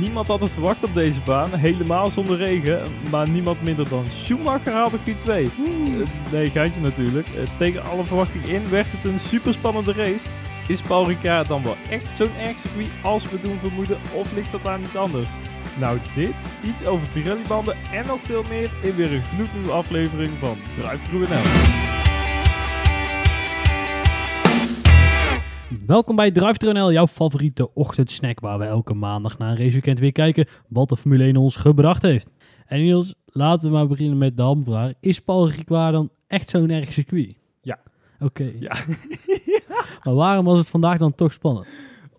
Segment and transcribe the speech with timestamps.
[0.00, 2.82] Niemand had het verwacht op deze baan, helemaal zonder regen.
[3.10, 5.26] Maar niemand minder dan Schumacher haalde Q2.
[5.26, 7.26] Uh, nee, geintje natuurlijk.
[7.28, 10.26] Uh, tegen alle verwachting in werd het een superspannende race.
[10.68, 14.52] Is Paul Ricard dan wel echt zo'n erg circuit als we doen vermoeden, of ligt
[14.52, 15.28] dat aan iets anders?
[15.78, 20.56] Nou, dit, iets over Pirelli-banden en nog veel meer in weer een gloednieuwe aflevering van
[20.76, 21.99] Drive Through NL.
[25.78, 30.46] Welkom bij Drive jouw favoriete ochtendsnack waar we elke maandag na een raceweekend weer kijken
[30.68, 32.30] wat de Formule 1 ons gebracht heeft.
[32.66, 34.92] En Niels, laten we maar beginnen met de hamvraag.
[35.00, 37.36] Is Paul Ricard dan echt zo'n erg circuit?
[37.60, 37.78] Ja.
[38.20, 38.52] Oké.
[38.58, 38.76] Ja.
[40.04, 41.66] maar waarom was het vandaag dan toch spannend?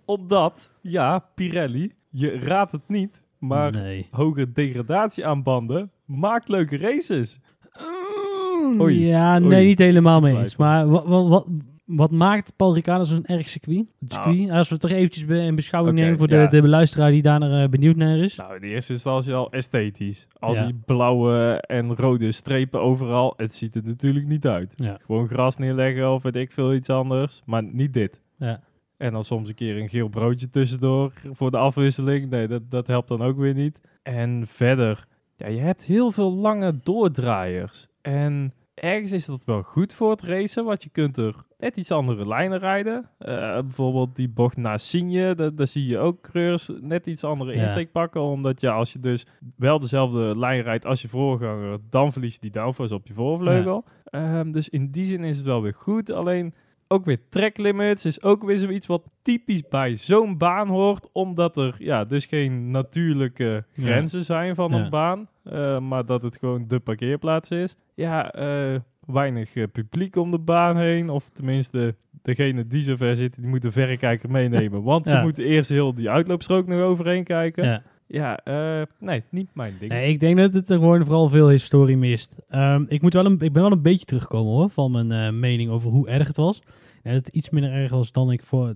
[0.06, 4.08] Omdat, ja, Pirelli, je raadt het niet, maar nee.
[4.12, 7.40] hoge degradatie aan banden maakt leuke races.
[7.80, 9.08] Mm, Oei.
[9.08, 10.56] Ja, nee, niet helemaal mee eens.
[10.56, 11.48] Maar wat, wat,
[11.96, 13.86] wat maakt Paul Ricard zo'n erg circuit?
[14.08, 14.38] circuit?
[14.38, 17.40] Nou, Als we het toch eventjes in beschouwing nemen voor de, de beluisteraar die daar
[17.40, 18.36] naar, uh, benieuwd naar is.
[18.36, 20.28] Nou, in de eerste instantie al esthetisch.
[20.40, 23.34] Al die blauwe en rode strepen overal.
[23.38, 24.74] Het ziet er natuurlijk niet uit.
[24.76, 24.98] Ja.
[25.06, 27.42] Gewoon gras neerleggen of weet ik veel iets anders.
[27.46, 28.22] Maar niet dit.
[28.38, 28.62] Ja.
[28.98, 32.30] En dan soms een keer een geel broodje tussendoor voor de afwisseling.
[32.30, 33.80] Nee, dat, dat helpt dan ook weer niet.
[34.04, 37.88] En verder, ja, je hebt heel veel lange doordraaiers.
[38.02, 41.92] En ergens is dat wel goed voor het racen, want je kunt er net iets
[41.92, 43.10] andere lijnen rijden.
[43.20, 47.92] Uh, bijvoorbeeld die bocht naar Signe, daar, zie je ook coureurs net iets andere insteek
[47.92, 48.22] pakken.
[48.22, 49.26] Omdat ja, als je dus
[49.58, 53.84] wel dezelfde lijn rijdt als je voorganger, dan verlies je die downforce op je voorvleugel.
[54.04, 56.12] Ehm, dus in die zin is het wel weer goed.
[56.12, 56.54] Alleen
[56.88, 61.10] ook weer track limits is ook weer zoiets wat typisch bij zo'n baan hoort.
[61.12, 65.28] Omdat er ja, dus geen natuurlijke grenzen zijn van een baan.
[65.44, 67.76] Uh, maar dat het gewoon de parkeerplaats is.
[67.96, 71.10] Ja, uh, weinig uh, publiek om de baan heen.
[71.10, 74.84] Of tenminste, degene die zo ver zitten, die moeten verrekijker meenemen.
[74.92, 77.66] Want ze moeten eerst heel die uitloopstrook nog overheen kijken.
[77.66, 77.84] Ja.
[78.12, 79.92] Ja, uh, nee, niet mijn ding.
[79.92, 82.36] Nee, ik denk dat het er gewoon vooral veel historie mist.
[82.50, 85.40] Um, ik, moet wel een, ik ben wel een beetje teruggekomen hoor, van mijn uh,
[85.40, 86.62] mening over hoe erg het was.
[87.04, 88.74] En het iets minder erg was dan ik, voor,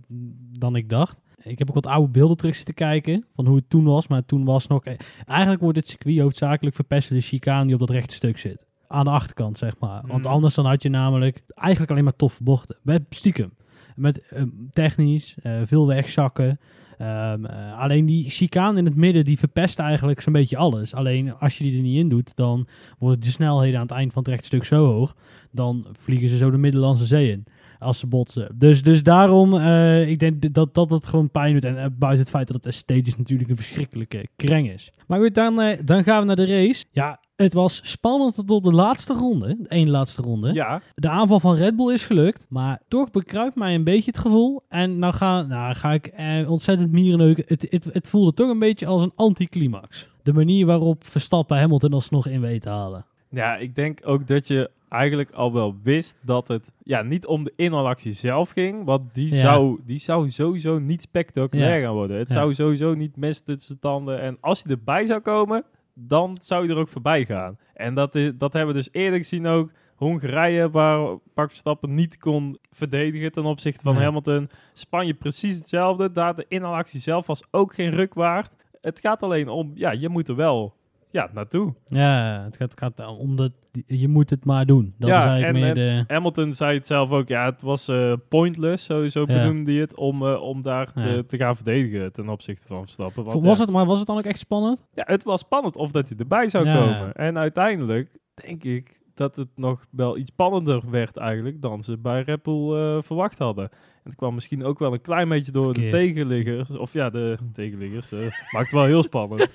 [0.59, 1.17] dan ik dacht.
[1.41, 4.07] Ik heb ook wat oude beelden terug zitten kijken van hoe het toen was.
[4.07, 4.83] Maar toen was nog...
[5.25, 8.64] Eigenlijk wordt het circuit hoofdzakelijk verpest door de chicane die op dat rechte stuk zit.
[8.87, 10.01] Aan de achterkant, zeg maar.
[10.07, 10.29] Want mm.
[10.29, 12.77] anders dan had je namelijk eigenlijk alleen maar toffe bochten.
[12.81, 13.53] Met stiekem.
[13.95, 16.59] Met um, technisch, uh, veel wegzakken.
[17.01, 20.93] Um, uh, alleen die chicane in het midden, die verpest eigenlijk zo'n beetje alles.
[20.93, 22.67] Alleen als je die er niet in doet, dan
[22.99, 25.15] worden de snelheden aan het eind van het rechte stuk zo hoog.
[25.51, 27.43] Dan vliegen ze zo de Middellandse Zee in
[27.79, 28.55] als ze botsen.
[28.55, 31.63] Dus, dus daarom, uh, ik denk dat, dat het gewoon pijn doet.
[31.63, 34.91] En uh, buiten het feit dat het esthetisch natuurlijk een verschrikkelijke kreng is.
[35.07, 36.85] Maar goed, dan, dan gaan we naar de race.
[36.91, 39.55] Ja, het was spannend tot de laatste ronde.
[39.59, 40.53] De één laatste ronde.
[40.53, 40.81] Ja.
[40.95, 42.45] De aanval van Red Bull is gelukt.
[42.49, 44.63] Maar toch bekruipt mij een beetje het gevoel.
[44.69, 47.43] En nou ga, nou ga ik eh, ontzettend mierenneuken.
[47.47, 50.09] Het, het, het voelde toch een beetje als een anticlimax.
[50.23, 53.05] De manier waarop Verstappen Hamilton alsnog in weet te halen.
[53.29, 57.43] Ja, ik denk ook dat je eigenlijk al wel wist dat het ja, niet om
[57.43, 58.85] de inhalactie zelf ging.
[58.85, 62.17] Want die, zou, die zou sowieso niet spectaculair gaan worden.
[62.17, 64.21] Het zou sowieso niet mes tussen tanden.
[64.21, 65.63] En als je erbij zou komen,
[65.95, 67.57] dan zou je er ook voorbij gaan.
[67.73, 69.71] En dat, is, dat hebben we dus eerder gezien ook.
[69.95, 70.99] Hongarije, waar
[71.35, 74.49] Max Verstappen niet kon verdedigen ten opzichte van Hamilton.
[74.73, 76.11] Spanje precies hetzelfde.
[76.11, 78.51] Daar de inhalactie zelf was ook geen ruk waard.
[78.81, 80.73] Het gaat alleen om, ja, je moet er wel
[81.15, 81.73] ja, naartoe.
[81.85, 83.51] Ja, het gaat, gaat om dat
[83.85, 84.93] je moet het maar doen.
[84.97, 86.13] Dat ja, is eigenlijk en, meer de...
[86.13, 87.27] Hamilton zei het zelf ook.
[87.27, 89.25] Ja, het was uh, pointless, sowieso ja.
[89.25, 93.23] bedoelde hij het, om, uh, om daar te, gaan verdedigen ten opzichte van Verstappen.
[93.23, 94.85] Want, was het, maar was het dan ook echt spannend?
[94.93, 97.13] Ja, het was spannend of dat hij erbij zou komen.
[97.13, 102.21] En uiteindelijk denk ik dat het nog wel iets spannender werd eigenlijk dan ze bij
[102.21, 103.69] Red Bull uh, verwacht hadden.
[104.05, 106.69] Het kwam misschien ook wel een klein beetje door de tegenliggers.
[106.69, 108.11] Of ja, de tegenliggers.
[108.11, 108.19] Uh,
[108.51, 109.49] maakt het wel heel spannend.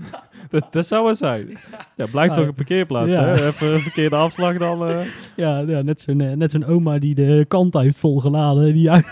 [0.50, 1.58] dat, dat zou het zijn.
[1.96, 3.10] Ja, blijft toch een parkeerplaats.
[3.10, 3.24] Ja.
[3.24, 3.46] Hè?
[3.46, 4.88] Even een verkeerde afslag dan.
[4.88, 5.06] Uh...
[5.36, 8.72] Ja, ja, net zo'n net zo'n oma die de kant heeft volgeladen.
[8.72, 9.06] Die, uit,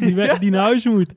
[0.00, 1.14] die, weg, die naar huis moet.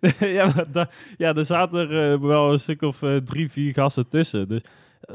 [0.18, 4.48] ja, maar da, ja, er zaten er wel een stuk of drie, vier gasten tussen.
[4.48, 4.62] Dus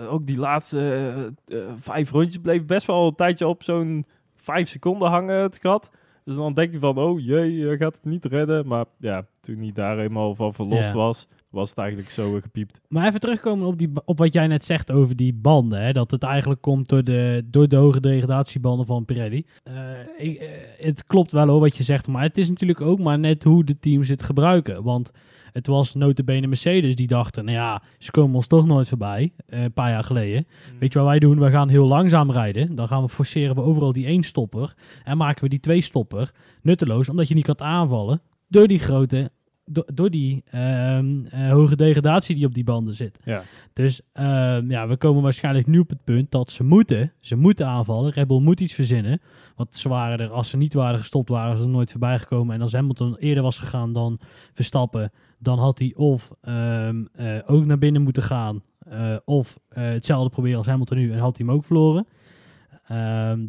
[0.10, 1.34] ook die laatste
[1.80, 4.06] vijf rondjes bleef best wel een tijdje op zo'n
[4.46, 5.90] vijf seconden hangen het gat.
[6.24, 8.68] Dus dan denk je van, oh jee, je gaat het niet redden.
[8.68, 12.82] Maar ja, toen hij daar eenmaal van verlost was, was het eigenlijk zo gepiept.
[12.88, 15.82] Maar even terugkomen op, die, op wat jij net zegt over die banden.
[15.82, 15.94] Hè?
[15.94, 19.46] Dat het eigenlijk komt door de, door de hoge degradatiebanden van Pirelli.
[19.68, 19.74] Uh,
[20.18, 20.48] ik, uh,
[20.78, 23.64] het klopt wel hoor wat je zegt, maar het is natuurlijk ook maar net hoe
[23.64, 24.84] de teams het gebruiken.
[24.84, 25.12] Want
[25.52, 29.64] het was notabene Mercedes die dachten, nou ja, ze komen ons toch nooit voorbij, uh,
[29.64, 30.48] een paar jaar geleden.
[30.72, 30.80] Mm.
[30.80, 31.40] Weet je wat wij doen?
[31.40, 32.76] We gaan heel langzaam rijden.
[32.76, 34.74] Dan gaan we forceren we overal die één stopper
[35.04, 36.32] en maken we die twee stopper
[36.62, 39.32] nutteloos, omdat je niet kan aanvallen door die grote
[39.66, 43.20] do- door die ehm, eh, hoge degradatie die op die banden zit.
[43.24, 43.44] Ja.
[43.74, 47.68] Dus ehm, ja, we komen waarschijnlijk nu op het punt dat ze moeten, ze moeten
[47.68, 48.12] aanvallen.
[48.12, 49.22] Red Bull moet iets verzinnen.
[49.56, 52.56] Want ze waren er, als ze niet waren gestopt, waren ze er nooit voorbij gekomen.
[52.56, 54.20] En als Hamilton eerder was gegaan dan
[54.54, 58.62] Verstappen, dan had hij of ehm, eh, ook naar binnen moeten gaan.
[58.90, 62.08] eh, of hetzelfde proberen als Hamilton nu en had hij hem ook verloren.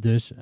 [0.01, 0.33] Dus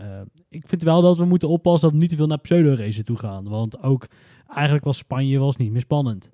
[0.49, 3.17] ik vind wel dat we moeten oppassen dat we niet te veel naar pseudo-racen toe
[3.19, 3.49] gaan.
[3.49, 4.07] Want ook
[4.49, 6.33] eigenlijk was Spanje was niet meer spannend.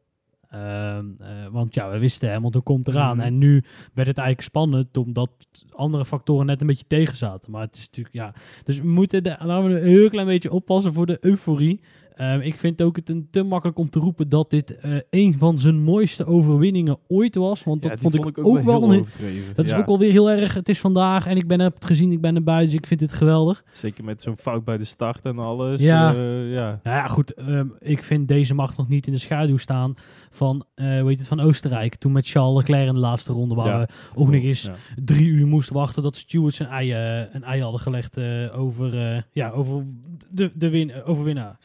[0.51, 3.17] Ehm, eh, want ja, we wisten Hamilton komt eraan.
[3.17, 3.27] Mhm.
[3.27, 3.65] En nu
[3.95, 5.31] werd het eigenlijk spannend omdat
[5.71, 7.51] andere factoren net een beetje tegen zaten.
[7.51, 8.35] Maar het is natuurlijk, ja.
[8.65, 11.81] Dus we moeten, de, laten we een heel klein beetje oppassen voor de euforie.
[12.20, 15.38] Ehm, ik vind ook het een te makkelijk om te roepen dat dit eh, een
[15.38, 17.64] van zijn mooiste overwinningen ooit was.
[17.64, 19.06] Want dat vond ik ook, wel een,
[19.55, 20.55] dat is ook alweer heel erg.
[20.55, 23.00] Het is vandaag en ik ben heb het gezien, ik ben erbij, dus ik vind
[23.00, 23.64] dit geweldig.
[23.72, 25.81] Zeker met zo'n fout bij de start en alles.
[25.81, 26.14] Ja.
[26.14, 26.81] eh, ja.
[26.82, 27.34] Nou ja, goed.
[27.34, 29.94] ehm, ik vind deze mag nog niet in de schaduw staan
[30.31, 31.94] van, eh hoe heet het, van Oostenrijk.
[31.94, 34.70] Toen met Charles Leclerc in de laatste ronde, waar we ook nog eens
[35.05, 38.58] drie uur moesten wachten dat de stewards een ei, eh, een ei hadden gelegd eh,
[38.61, 39.84] over, eh, ja, over
[40.31, 41.58] de, de win, eh, overwinnaar.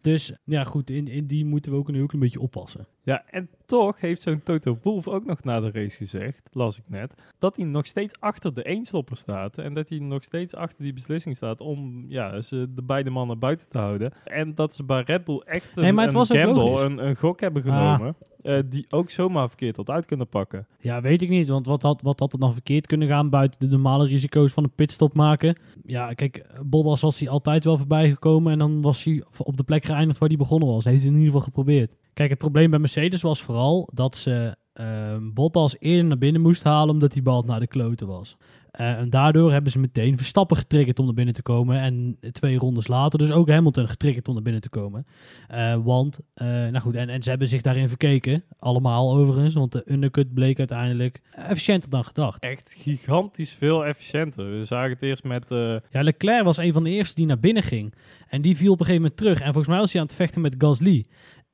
[0.00, 2.86] Dus ja, goed, in, in die moeten we ook een heel klein beetje oppassen.
[3.02, 6.84] Ja, en toch heeft zo'n Toto Wolff ook nog na de race gezegd, las ik
[6.86, 9.58] net, dat hij nog steeds achter de eenstopper staat.
[9.58, 13.38] En dat hij nog steeds achter die beslissing staat om ja, ze de beide mannen
[13.38, 14.12] buiten te houden.
[14.24, 17.40] En dat ze bij Red Bull echt een, Nee, het een gamble, een, een gok
[17.40, 17.68] hebben Ah.
[17.94, 20.66] genomen, eh, die ook zomaar verkeerd had uit kunnen pakken.
[20.78, 21.48] Ja, weet ik niet.
[21.48, 24.64] Want wat had, wat had er dan verkeerd kunnen gaan buiten de normale risico's van
[24.64, 25.58] een pitstop maken?
[25.84, 29.62] Ja, kijk, Bottas was hij altijd wel voorbij gekomen en dan was hij op de
[29.64, 30.84] plek geëindigd waar hij begonnen was.
[30.84, 31.96] Heeft hij in ieder geval geprobeerd.
[32.14, 36.62] Kijk, het probleem bij Mercedes was vooral dat ze ehm, Bottas eerder naar binnen moest
[36.62, 38.36] halen omdat die bal naar de kloten was.
[38.70, 41.80] Eh, en daardoor hebben ze meteen Verstappen getriggerd om naar binnen te komen.
[41.80, 45.06] En twee rondes later dus ook Hamilton getriggerd om naar binnen te komen.
[45.48, 48.44] Eh, want, eh, nou goed, en, en ze hebben zich daarin verkeken.
[48.58, 52.42] Allemaal overigens, want de undercut bleek uiteindelijk efficiënter dan gedacht.
[52.42, 54.58] Echt gigantisch veel efficiënter.
[54.58, 55.48] We zagen het eerst met...
[55.90, 57.94] Ja, Leclerc was een van de eerste die naar binnen ging.
[58.28, 59.38] En die viel op een gegeven moment terug.
[59.40, 61.04] En volgens mij was hij aan het vechten met Gasly.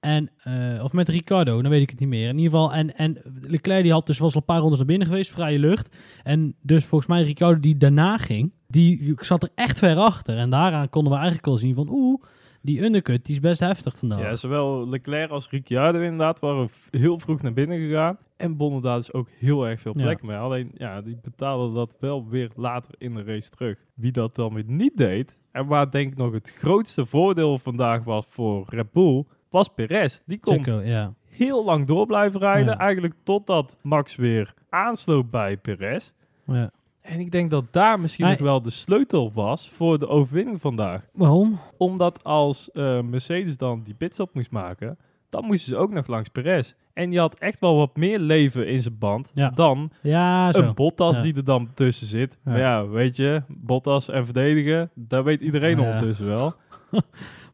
[0.00, 2.28] En, eh, of met Ricardo, dan weet ik het niet meer.
[2.28, 4.86] In ieder geval, en, en Leclerc die had dus, was al een paar rondes naar
[4.86, 5.96] binnen geweest, vrije lucht.
[6.22, 10.36] En dus volgens mij Ricardo die daarna ging, die zat er echt ver achter.
[10.38, 12.22] En daaraan konden we eigenlijk al zien van, oeh,
[12.62, 14.20] die undercut, die is best heftig vandaag.
[14.20, 18.18] Ja, zowel Leclerc als Ricciardo inderdaad waren heel vroeg naar binnen gegaan.
[18.36, 20.02] En bonden daar dus ook heel erg veel Ja.
[20.02, 20.36] plek mee.
[20.36, 23.78] Alleen, ja, die betaalden dat wel weer later in de race terug.
[23.94, 28.04] Wie dat dan weer niet deed, en waar denk ik nog het grootste voordeel vandaag
[28.04, 30.20] was voor Red Bull, was Perez.
[30.26, 31.12] Die kon Checo, ja.
[31.28, 32.78] heel lang door blijven rijden, Ja.
[32.78, 36.10] eigenlijk totdat Max weer aansloot bij Perez.
[36.46, 36.70] ja.
[37.00, 41.02] En ik denk dat daar misschien nog wel de sleutel was voor de overwinning vandaag
[41.12, 41.58] Waarom?
[41.76, 44.98] omdat als eh, Mercedes dan die pitstop moest maken,
[45.28, 46.74] dan moesten ze ook nog langs Perez.
[46.92, 49.50] En die had echt wel wat meer leven in zijn band Ja.
[49.50, 50.60] dan Ja, zo.
[50.62, 51.22] een Bottas Ja.
[51.22, 52.38] die er dan tussen zit.
[52.44, 52.50] Ja.
[52.50, 56.54] Maar ja, weet je, Bottas en verdedigen, daar weet iedereen ondertussen wel.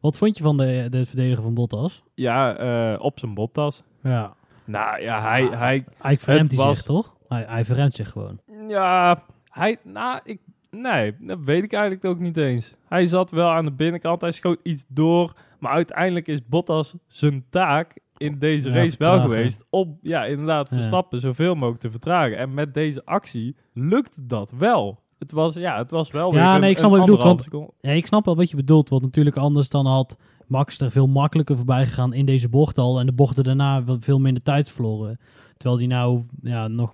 [0.03, 2.03] Wat vond je van de, de verdediger van Bottas?
[2.13, 3.83] Ja, eh, op zijn Bottas.
[4.01, 4.33] Ja.
[4.65, 5.59] Nou ja, hij, Ah.
[5.59, 7.15] hij, Hij verremt hij was- zich, toch?
[7.27, 8.39] Hij, hij verremt zich gewoon.
[8.67, 10.39] ja, hij, nou, ik,
[10.71, 12.73] nee, dat weet ik eigenlijk ook niet eens.
[12.87, 17.45] Hij zat wel aan de binnenkant, hij schoot iets door, maar uiteindelijk is Bottas zijn
[17.49, 20.75] taak in deze Ja, race wel geweest om, ja, inderdaad, Ja.
[20.75, 22.37] Verstappen zoveel mogelijk te vertragen.
[22.37, 25.01] En met deze actie lukte dat wel.
[25.23, 27.43] Het was, ja, het was wel Ja, weer nee, een, ik snap wat je bedoelt,
[27.43, 27.71] seconde.
[27.79, 28.89] Ja, ik snap wel wat je bedoelt.
[28.89, 32.99] Want natuurlijk anders dan had Max er veel makkelijker voorbij gegaan in deze bocht al.
[32.99, 35.19] En de bochten daarna veel minder tijd verloren.
[35.57, 36.93] Terwijl die nou ja, nog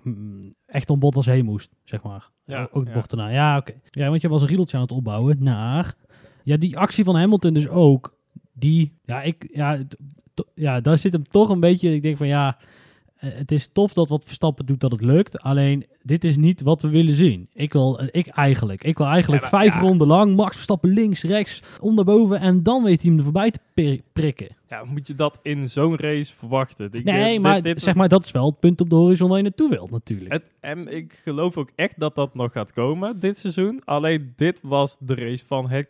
[0.66, 2.30] echt om Bottas heen moest, zeg maar.
[2.44, 2.96] Ja, ook de ja.
[2.96, 3.28] bocht daarna.
[3.28, 3.72] Ja, oké.
[3.90, 5.94] Ja, want je was een riedeltje aan het opbouwen naar...
[6.44, 8.16] Ja, die actie van Hamilton dus ook.
[8.52, 9.78] Die, ja, ik, ja,
[10.54, 11.94] ja, daar zit hem toch een beetje...
[11.94, 12.56] Ik denk van ja,
[13.26, 15.38] het is tof dat wat Verstappen doet dat het lukt.
[15.40, 17.48] Alleen, dit is niet wat we willen zien.
[17.52, 19.80] Ik wil, eh, ik eigenlijk, ik wil eigenlijk Ja, maar vijf ja.
[19.80, 23.58] ronden lang Max Verstappen links, rechts, onderboven en dan weet hij hem er voorbij te
[23.74, 24.48] pri- prikken.
[24.68, 26.86] Ja, moet je dat in zo'n race verwachten?
[26.92, 28.96] Ik, eh, Nee, dit- maar dit- zeg maar, dat is wel het punt op de
[28.96, 30.32] horizon waar je naartoe wilt natuurlijk.
[30.32, 33.82] Het, en ik geloof ook echt dat dat nog gaat komen dit seizoen.
[33.84, 35.88] Alleen dit was de race van het,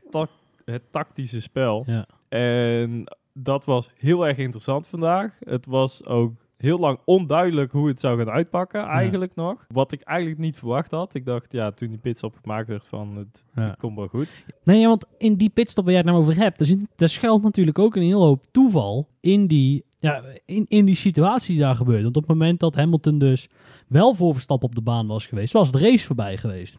[0.64, 1.84] het tactische spel.
[1.86, 2.06] Ja.
[2.28, 5.36] En dat was heel erg interessant vandaag.
[5.44, 9.66] Het was ook heel lang onduidelijk hoe het zou gaan uitpakken, eigenlijk nog.
[9.68, 11.14] Wat ik eigenlijk niet verwacht had.
[11.14, 13.62] Ik dacht, ja, toen die pitstop gemaakt werd van, het, Ja.
[13.68, 14.28] het komt wel goed.
[14.64, 17.08] Nee, ja, want in die pitstop waar jij het nou over hebt, daar, zit, daar
[17.08, 21.62] schuilt natuurlijk ook een heel hoop toeval in die, ja, in, in die situatie die
[21.64, 22.02] daar gebeurt.
[22.02, 23.48] Want op het moment dat Hamilton dus
[23.88, 26.78] wel voor Verstappen op de baan was geweest, was de race voorbij geweest.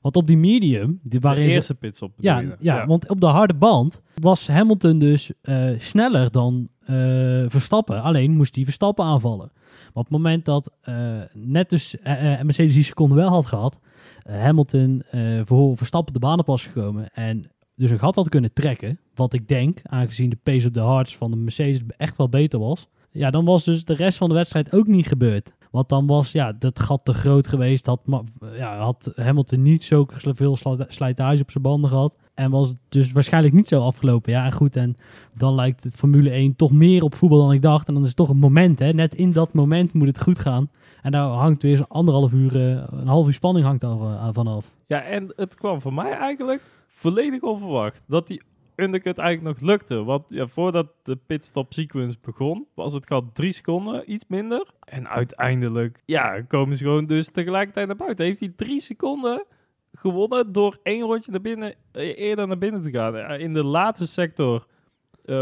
[0.00, 3.26] Want op die medium, die, waarin de ze- eerste pitstop Ja, ja, want op de
[3.26, 8.02] harde band was Hamilton dus eh, sneller dan eh, Verstappen.
[8.02, 9.50] Alleen moest hij Verstappen aanvallen.
[9.94, 13.78] Maar op het moment dat eh, net dus eh, Mercedes die seconde wel had gehad,
[14.22, 15.02] eh, Hamilton
[15.44, 19.32] voor Verstappen de baan op was gekomen en dus een gat had kunnen trekken, wat
[19.32, 22.88] ik denk, aangezien de pace op de hards van de Mercedes echt wel beter was,
[23.10, 25.52] ja, dan was dus de rest van de wedstrijd ook niet gebeurd.
[25.70, 27.86] Want dan was ja, dat gat te groot geweest.
[27.86, 28.00] Had,
[28.56, 30.56] ja, had Hamilton niet zo veel
[30.88, 32.16] slijtage op zijn banden gehad.
[32.34, 34.32] En was het dus waarschijnlijk niet zo afgelopen.
[34.32, 34.76] Ja, en goed.
[34.76, 34.96] En
[35.36, 37.88] dan lijkt het Formule 1 toch meer op voetbal dan ik dacht.
[37.88, 38.78] En dan is het toch een moment.
[38.78, 38.92] Hè?
[38.92, 40.70] Net in dat moment moet het goed gaan.
[41.02, 44.28] En daar hangt weer zo'n anderhalf uur, eh, een half uur spanning hangt daar eh,
[44.32, 44.70] vanaf.
[44.86, 48.02] Ja, en het kwam voor mij eigenlijk volledig onverwacht.
[48.06, 48.42] Dat die
[48.76, 50.04] undercut eigenlijk nog lukte.
[50.04, 54.70] Want ja, voordat de pitstop sequence begon, was het gat drie seconden, iets minder.
[54.80, 58.24] En uiteindelijk, ja, komen ze gewoon dus tegelijkertijd naar buiten.
[58.24, 59.44] Heeft hij drie seconden
[60.10, 63.16] gewonnen door één rondje naar binnen, eh, eerder naar binnen te gaan.
[63.40, 64.66] In de laatste sector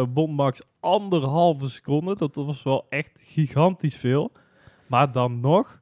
[0.09, 2.17] bond Max anderhalve seconde.
[2.17, 4.33] Dat was wel echt gigantisch veel.
[4.87, 5.81] Maar dan nog,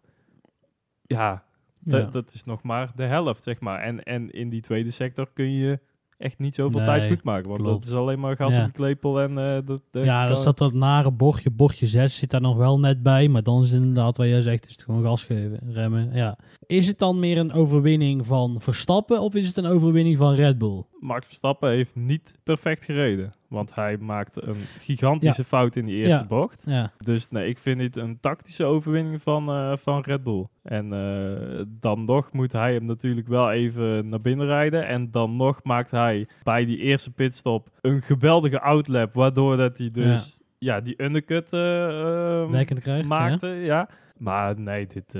[1.02, 1.44] ja,
[1.84, 2.00] Ja.
[2.02, 3.80] dat, is nog maar de helft, zeg maar.
[3.80, 5.78] En, en in die tweede sector kun je
[6.18, 7.48] echt niet zoveel Nee, tijd goed maken.
[7.48, 7.80] Want klopt.
[7.82, 8.60] dat is alleen maar gas Ja.
[8.60, 12.16] op de klepel en eh dat, dat ja, dan staat dat nare bochtje, bochtje 6
[12.16, 13.28] zit daar nog wel net bij.
[13.28, 16.12] Maar dan is het inderdaad, wat jij zegt, is het gewoon gas geven, remmen.
[16.12, 16.38] Ja.
[16.70, 20.58] Is het dan meer een overwinning van Verstappen of is het een overwinning van Red
[20.58, 20.82] Bull?
[21.00, 23.32] Max Verstappen heeft niet perfect gereden.
[23.48, 26.26] Want hij maakte een gigantische fout in die eerste Ja.
[26.26, 26.62] bocht.
[26.66, 30.46] Ja, Dus nee, ik vind dit een tactische overwinning van, eh, van Red Bull.
[30.62, 34.86] En eh, dan nog moet hij hem natuurlijk wel even naar binnen rijden.
[34.86, 39.14] En dan nog maakt hij bij die eerste pitstop een geweldige outlap.
[39.14, 40.80] Waardoor dat hij dus ja.
[40.80, 43.08] die undercut eh, ehm, krijgt.
[43.08, 43.48] maakte.
[43.48, 43.88] Ja.
[44.16, 45.14] Maar nee, dit,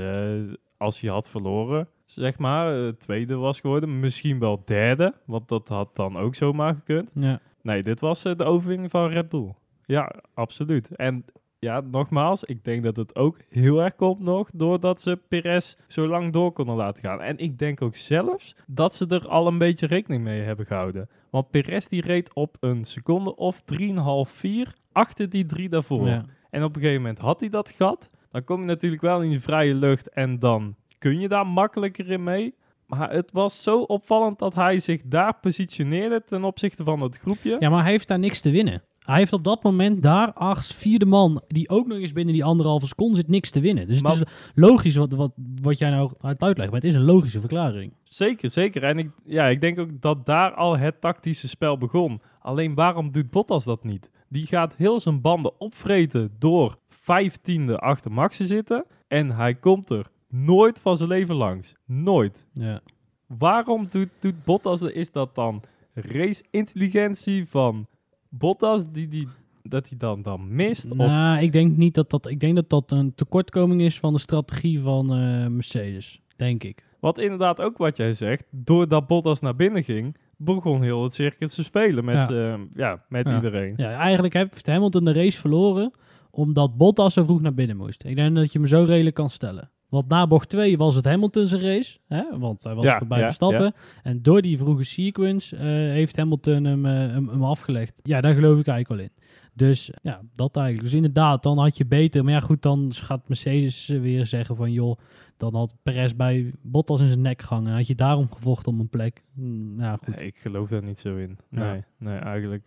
[0.80, 4.00] als hij had verloren, zeg maar, eh, tweede was geworden.
[4.00, 7.10] Misschien wel derde, want dat had dan ook zomaar gekund.
[7.14, 7.40] Ja.
[7.62, 9.54] Nee, dit was eh, de overwinning van Red Bull.
[9.84, 10.96] Ja, absoluut.
[10.96, 11.24] En
[11.58, 16.06] ja, nogmaals, ik denk dat het ook heel erg komt nog doordat ze Perez zo
[16.06, 17.20] lang door konden laten gaan.
[17.20, 21.08] En ik denk ook zelfs dat ze er al een beetje rekening mee hebben gehouden.
[21.30, 26.08] Want Perez die reed op een seconde of 3,5, 4 achter die drie daarvoor.
[26.08, 26.24] Ja.
[26.50, 28.10] En op een gegeven moment had hij dat gat.
[28.30, 32.10] Dan kom je natuurlijk wel in die vrije lucht en dan kun je daar makkelijker
[32.10, 32.54] in mee.
[32.86, 37.56] Maar het was zo opvallend dat hij zich daar positioneerde ten opzichte van het groepje.
[37.60, 38.82] Ja, maar hij heeft daar niks te winnen.
[39.00, 42.44] Hij heeft op dat moment daar als vierde man, die ook nog eens binnen die
[42.44, 43.86] anderhalve seconde zit, niks te winnen.
[43.86, 45.32] Dus Maar- het is logisch wat, wat,
[45.62, 47.92] wat jij nou uit uitlegt, maar het is een logische verklaring.
[48.04, 48.82] Zeker, zeker.
[48.82, 52.20] En ik, ja, ik denk ook dat daar al het tactische spel begon.
[52.40, 54.10] Alleen waarom doet Bottas dat niet?
[54.28, 58.84] Die gaat heel zijn banden opvreten door vijftiende achter Max te zitten.
[59.08, 61.74] En hij komt er nooit van zijn leven langs.
[61.86, 62.46] Nooit.
[62.54, 62.80] Ja.
[63.26, 65.62] Waarom doet, doet Bottas, is dat dan
[65.94, 67.86] race-intelligentie van
[68.28, 69.28] Bottas die, die,
[69.62, 70.90] dat hij dan, dan mist?
[70.90, 74.12] Of, Nou, ik denk niet dat dat, ik denk dat dat een tekortkoming is van
[74.12, 76.84] de strategie van eh, Mercedes, denk ik.
[77.00, 81.54] wat inderdaad ook wat jij zegt, doordat Bottas naar binnen ging, begon heel het circuit
[81.54, 82.34] te spelen met, Ja.
[82.34, 82.58] ja.
[82.74, 83.34] ja, met Ja.
[83.34, 83.74] iedereen.
[83.76, 85.90] Ja, eigenlijk heeft Hamilton de race verloren
[86.30, 88.04] omdat Bottas zo vroeg naar binnen moest.
[88.04, 89.70] Ik denk dat je me zo redelijk kan stellen.
[89.90, 92.38] Want na bocht 2 was het Hamilton zijn race, hè?
[92.38, 93.74] want hij was Ja, voorbij ja, Verstappen.
[94.02, 98.00] En door die vroege sequence eh, heeft Hamilton hem, eh, hem, hem afgelegd.
[98.02, 99.24] Ja, daar geloof ik eigenlijk wel in.
[99.54, 100.84] Dus ja, dat eigenlijk.
[100.84, 102.24] Dus inderdaad, dan had je beter.
[102.24, 104.72] Maar ja, goed, dan gaat Mercedes eh, weer zeggen van...
[104.72, 104.98] joh,
[105.36, 107.74] dan had Perez bij Bottas in zijn nek gehangen.
[107.74, 109.24] Had je daarom gevochten om een plek.
[109.34, 110.16] Hmm, ja, goed.
[110.16, 111.38] Nee, ik geloof daar niet zo in.
[111.48, 112.64] Nee, nee eigenlijk.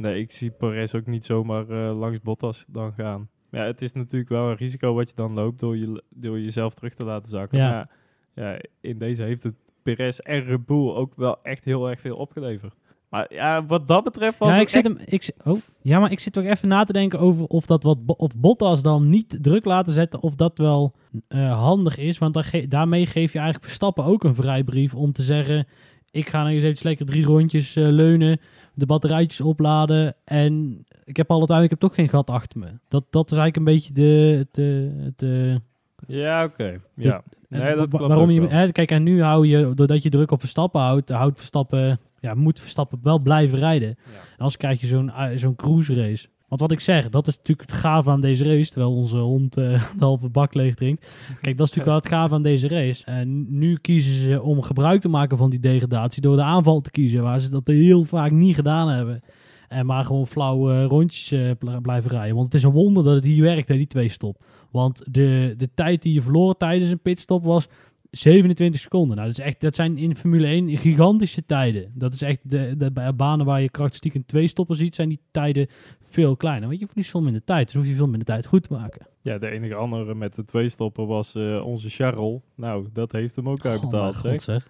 [0.00, 3.28] Nee, ik zie Perez ook niet zomaar eh, langs Bottas dan gaan.
[3.50, 6.74] Ja, het is natuurlijk wel een risico wat je dan loopt door, je, door jezelf
[6.74, 7.58] terug te laten zakken.
[7.58, 7.70] Ja.
[7.70, 7.88] Maar
[8.34, 12.16] ja, in deze heeft het Perez en Red Bull ook wel echt heel erg veel
[12.16, 12.74] opgeleverd.
[13.08, 16.12] Maar ja, wat dat betreft was Ja, ik zit echt- hem, ik, oh, ja, maar
[16.12, 19.38] ik zit toch even na te denken over of, dat wat, of Bottas dan niet
[19.42, 20.94] druk laten zetten, of dat wel
[21.28, 22.18] eh, handig is.
[22.18, 25.66] Want ge- daarmee geef je eigenlijk Verstappen ook een vrijbrief om te zeggen,
[26.10, 28.40] ik ga nog eens even lekker drie rondjes eh, leunen,
[28.74, 32.66] de batterijtjes opladen en ik heb al uiteindelijk ik heb toch geen gat achter me.
[32.88, 34.38] Dat, dat is eigenlijk een beetje de...
[34.46, 35.56] Het, eh, eh,
[36.06, 36.80] Ja, oké.
[36.94, 37.22] Ja.
[37.48, 40.40] Nee, dat wa- waarom je, hè, kijk, en nu hou je, doordat je druk op
[40.40, 43.88] Verstappen houdt, houdt Verstappen, ja, moet Verstappen wel blijven rijden.
[43.88, 44.12] Ja.
[44.14, 46.28] En anders krijg je zo'n zo'n cruise race.
[46.50, 48.70] Want wat ik zeg, dat is natuurlijk het gave aan deze race.
[48.70, 49.64] Terwijl onze hond eh,
[49.98, 51.06] de halve bak leeg drinkt.
[51.40, 53.04] Kijk, dat is natuurlijk wel het gave aan deze race.
[53.04, 56.22] En nu kiezen ze om gebruik te maken van die degradatie.
[56.22, 57.22] Door de aanval te kiezen.
[57.22, 59.22] Waar ze dat heel vaak niet gedaan hebben.
[59.68, 62.34] En maar gewoon flauw eh, rondjes eh, bl- blijven rijden.
[62.34, 64.44] Want het is een wonder dat het hier werkt, die twee stop.
[64.70, 67.68] Want de, de tijd die je verloor tijdens een pitstop was
[68.10, 69.16] 27 seconden.
[69.16, 71.92] Nou, dat, is echt, dat zijn in Formule 1 gigantische tijden.
[71.94, 75.08] Dat is echt de, de, bij banen waar je karakteristiek een twee stoppen ziet, zijn
[75.08, 75.66] die tijden
[76.08, 76.68] veel kleiner.
[76.68, 79.06] Want je niet veel minder tijd, dus hoef je veel minder tijd goed te maken.
[79.20, 82.40] Ja, de enige andere met de twee stoppen was eh, onze Charles.
[82.54, 84.30] Nou, dat heeft hem ook Oh, uitbetaald, zeg.
[84.32, 84.68] god, zeg.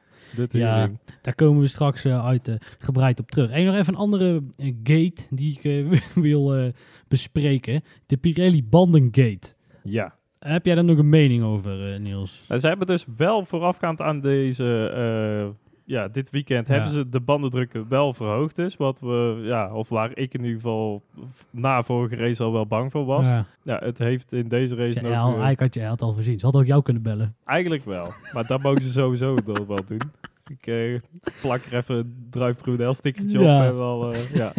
[0.51, 0.91] De Ja.
[1.23, 3.51] Daar komen we straks eh, uit eh, gebreid op terug.
[3.51, 4.43] En nog even een andere
[4.83, 6.73] gate die ik wil
[7.09, 7.83] bespreken.
[8.07, 9.55] De Pirelli Bandengate.
[9.83, 10.19] Ja.
[10.47, 12.43] Heb jij daar nog een mening over, eh, Niels?
[12.49, 15.49] Nou, ze hebben dus wel voorafgaand aan deze, eh,
[15.85, 16.75] ja, dit weekend Ja.
[16.75, 18.77] hebben ze de bandendruk wel verhoogd dus.
[18.77, 21.03] Wat we, ja, of waar ik in ieder geval
[21.51, 23.27] na vorige race al wel bang voor was.
[23.27, 23.79] Ja, Ja.
[23.85, 25.13] het heeft in deze race Ja, nog...
[25.17, 26.39] al- eigenlijk had je had al voorzien.
[26.39, 27.35] Ze had ook jou kunnen bellen.
[27.45, 28.13] eigenlijk wel.
[28.33, 30.01] Maar dat mogen ze sowieso nog wel doen.
[30.47, 31.01] Ik eh,
[31.41, 33.59] plak er even een drive-through L stickertje Ja.
[33.59, 34.53] op en wel, ja.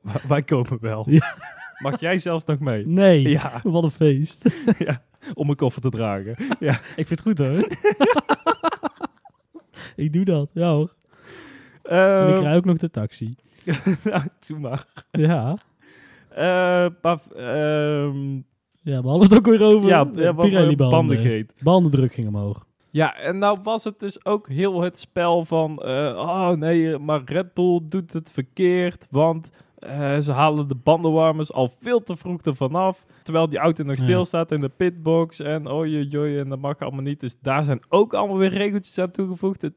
[0.28, 1.04] Wij komen wel.
[1.10, 1.34] Ja.
[1.78, 2.86] Mag jij zelfs nog mee?
[2.86, 4.44] Nee, Ja, wat een feest.
[5.34, 6.36] om een koffer te dragen.
[6.96, 7.56] ik vind het goed hoor.
[10.04, 10.94] ik doe dat, ja hoor.
[11.82, 13.34] En ik Eh, rij ook nog de taxi.
[14.04, 14.86] nou, doe maar.
[15.10, 15.56] Ja.
[16.28, 18.34] Eh, ehm,
[18.82, 20.98] Ja, we hadden het ook weer over ja, eh, ja, wat- Pirelli banden.
[21.06, 21.54] bandengate.
[21.60, 22.64] Bandendruk ging omhoog.
[22.90, 25.82] Ja, en nou was het dus ook heel het spel van...
[25.82, 29.50] eh, oh nee, maar Red Bull doet het verkeerd, want...
[29.86, 33.04] eh, ze halen de bandenwarmers al veel te vroeg ervan af.
[33.22, 34.02] Terwijl die auto nog Ja.
[34.02, 35.40] stil staat in de pitbox.
[35.40, 37.20] En oh joi, en dat mag allemaal niet.
[37.20, 39.62] Dus daar zijn ook allemaal weer regeltjes aan toegevoegd.
[39.62, 39.74] Het,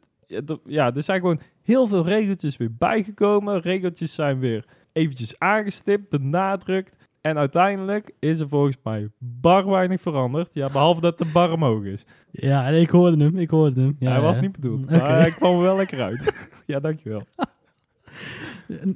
[0.66, 3.62] ja, er zijn gewoon heel veel regeltjes weer bijgekomen.
[3.62, 6.96] Regeltjes zijn weer eventjes aangestipt, benadrukt.
[7.22, 10.54] En uiteindelijk is er volgens mij bar weinig veranderd.
[10.54, 12.06] Ja, behalve dat de bar omhoog is.
[12.32, 13.96] Ja, en ik hoorde hem, ik hoorde hem.
[14.00, 14.42] Ja, hij was ja.
[14.42, 16.34] niet bedoeld, maar hij kwam wel lekker uit.
[16.66, 17.22] ja, dankjewel.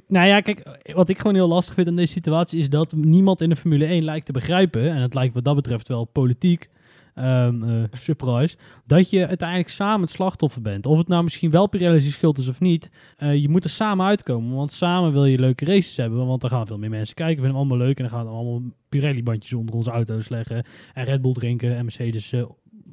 [0.08, 3.40] Nou ja, kijk, wat ik gewoon heel lastig vind aan deze situatie is dat niemand
[3.40, 6.70] in de Formule 1 lijkt te begrijpen, en het lijkt wat dat betreft wel politiek,
[7.14, 7.48] eh,
[7.92, 10.86] surprise, dat je uiteindelijk samen het slachtoffer bent.
[10.86, 14.06] Of het nou misschien wel Pirelli's schuld is of niet, eh, je moet er samen
[14.06, 17.34] uitkomen, want samen wil je leuke races hebben, want dan gaan veel meer mensen kijken,
[17.34, 21.04] vinden we allemaal leuk en dan gaan we allemaal Pirelli-bandjes onder onze auto's leggen en
[21.04, 22.44] Red Bull drinken en Mercedes eh,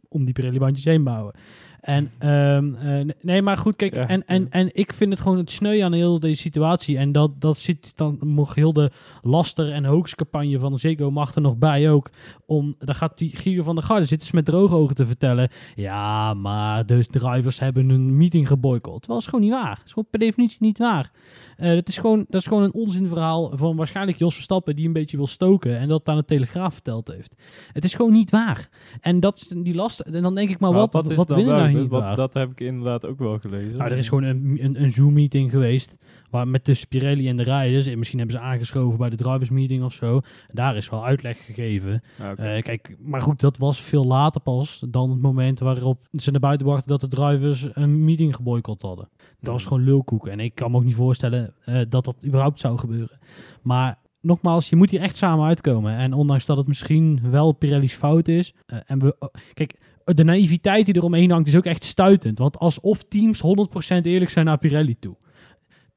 [0.08, 1.34] om die Pirelli-bandjes heen bouwen.
[1.82, 4.48] En ehm, eh, nee, maar goed, kijk, Ja, en, en, ja.
[4.50, 6.98] en ik vind het gewoon het sneu aan heel deze situatie.
[6.98, 8.92] En dat, dat zit dan nog heel de
[9.22, 12.10] laster- en hoaxcampagne van Ziggo mag er nog bij ook.
[12.52, 15.50] Om, dan gaat die Guido van der Garde zitten ze met droge ogen te vertellen.
[15.76, 19.00] Ja, maar de drivers hebben een meeting geboycott.
[19.00, 19.78] Terwijl het is gewoon niet waar.
[19.78, 21.12] Het is gewoon per definitie niet waar.
[21.58, 24.94] Eh, dat, is gewoon, dat is gewoon een onzinverhaal van waarschijnlijk Jos Verstappen die een
[24.94, 25.78] beetje wil stoken.
[25.78, 27.36] En dat aan de Telegraaf verteld heeft.
[27.74, 28.70] Het is gewoon niet waar.
[29.02, 30.00] En dat is die last.
[30.00, 32.16] En dan denk ik, maar, wat, is wat dan winnen nou niet wat- waar?
[32.16, 33.78] Dat heb ik inderdaad ook wel gelezen.
[33.78, 35.96] Nou, er is gewoon een, een, een Zoom-meeting geweest.
[36.30, 37.88] Waar met tussen Pirelli en de rijders.
[37.88, 40.22] En misschien hebben ze aangeschoven bij de drivers meeting of zo.
[40.52, 42.04] Daar is wel uitleg gegeven.
[42.42, 46.40] Eh, kijk, maar goed, dat was veel later pas dan het moment waarop ze naar
[46.40, 49.10] buiten brachten dat de drivers een meeting geboycott hadden.
[49.40, 49.72] Dat was Mhm.
[49.74, 50.28] gewoon lulkoek.
[50.28, 53.20] En ik kan me ook niet voorstellen eh, dat dat überhaupt zou gebeuren.
[53.62, 55.98] Maar nogmaals, je moet hier echt samen uitkomen.
[55.98, 58.54] En ondanks dat het misschien wel Pirelli's fout is.
[58.66, 62.38] eh, en we, oh, kijk, de naïviteit die eromheen hangt is ook echt stuitend.
[62.38, 65.16] Want alsof teams 100% eerlijk zijn naar Pirelli toe.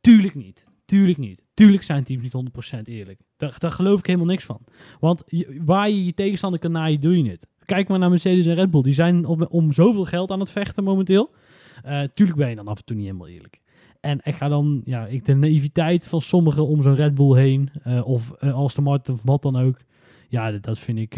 [0.01, 0.67] Tuurlijk niet.
[0.85, 1.43] Tuurlijk niet.
[1.55, 3.21] Tuurlijk zijn teams niet 100% eerlijk.
[3.37, 4.61] Daar, daar geloof ik helemaal niks van.
[5.01, 5.25] Want
[5.65, 7.47] waar je je tegenstander kan naaien, doe je het.
[7.65, 8.83] Kijk maar naar Mercedes en Red Bull.
[8.83, 11.31] Die zijn op, om zoveel geld aan het vechten momenteel.
[11.83, 13.61] Eh, tuurlijk ben je dan af en toe niet helemaal eerlijk.
[14.01, 17.71] En ik ga dan, ja, ik, de naïviteit van sommigen om zo'n Red Bull heen.
[17.83, 19.77] eh, of uh, Aston Martin of wat dan ook.
[20.29, 21.17] Ja, dat, dat vind ik,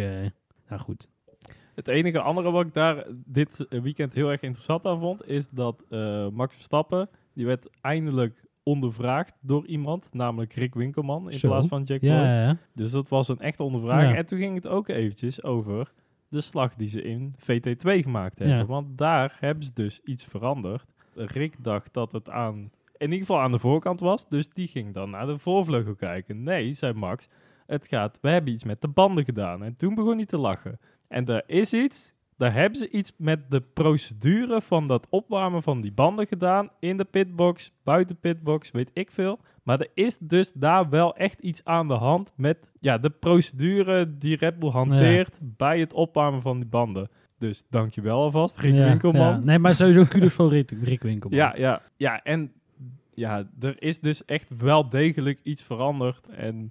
[0.68, 1.08] nou goed.
[1.74, 5.84] Het enige andere wat ik daar dit weekend heel erg interessant aan vond, is dat
[6.32, 11.48] Max Verstappen, die werd eindelijk ondervraagd door iemand, namelijk Rick Winkelman, in Zo.
[11.48, 12.24] plaats van Jack Ja, Boyd.
[12.26, 12.56] ja, ja.
[12.74, 14.10] Dus dat was een echte ondervraging.
[14.12, 14.16] Ja.
[14.16, 15.92] En toen ging het ook eventjes over
[16.28, 18.66] de slag die ze in VT2 gemaakt hebben.
[18.66, 20.84] Want daar hebben ze dus iets veranderd.
[21.14, 22.56] Rick dacht dat het aan,
[22.96, 26.42] in ieder geval aan de voorkant was, dus die ging dan naar de voorvleugel kijken.
[26.42, 27.28] Nee, zei Max,
[27.66, 29.62] het gaat, we hebben iets met de banden gedaan.
[29.64, 30.78] En toen begon hij te lachen.
[31.08, 35.80] En er is iets, daar hebben ze iets met de procedure van dat opwarmen van
[35.80, 36.70] die banden gedaan.
[36.80, 39.38] In de pitbox, buiten pitbox, weet ik veel.
[39.62, 44.18] Maar er is dus daar wel echt iets aan de hand met ja, de procedure
[44.18, 47.08] die Red Bull hanteert bij het opwarmen van die banden.
[47.38, 49.20] Dus dankjewel alvast, Rick Ja, Winkelman.
[49.20, 49.36] ja.
[49.36, 51.38] Nee, maar sowieso kudos voor Rick, Rick Winkelman.
[51.38, 52.22] Ja, ja, ja.
[52.22, 52.52] En
[53.14, 56.26] ja, er is dus echt wel degelijk iets veranderd.
[56.28, 56.70] En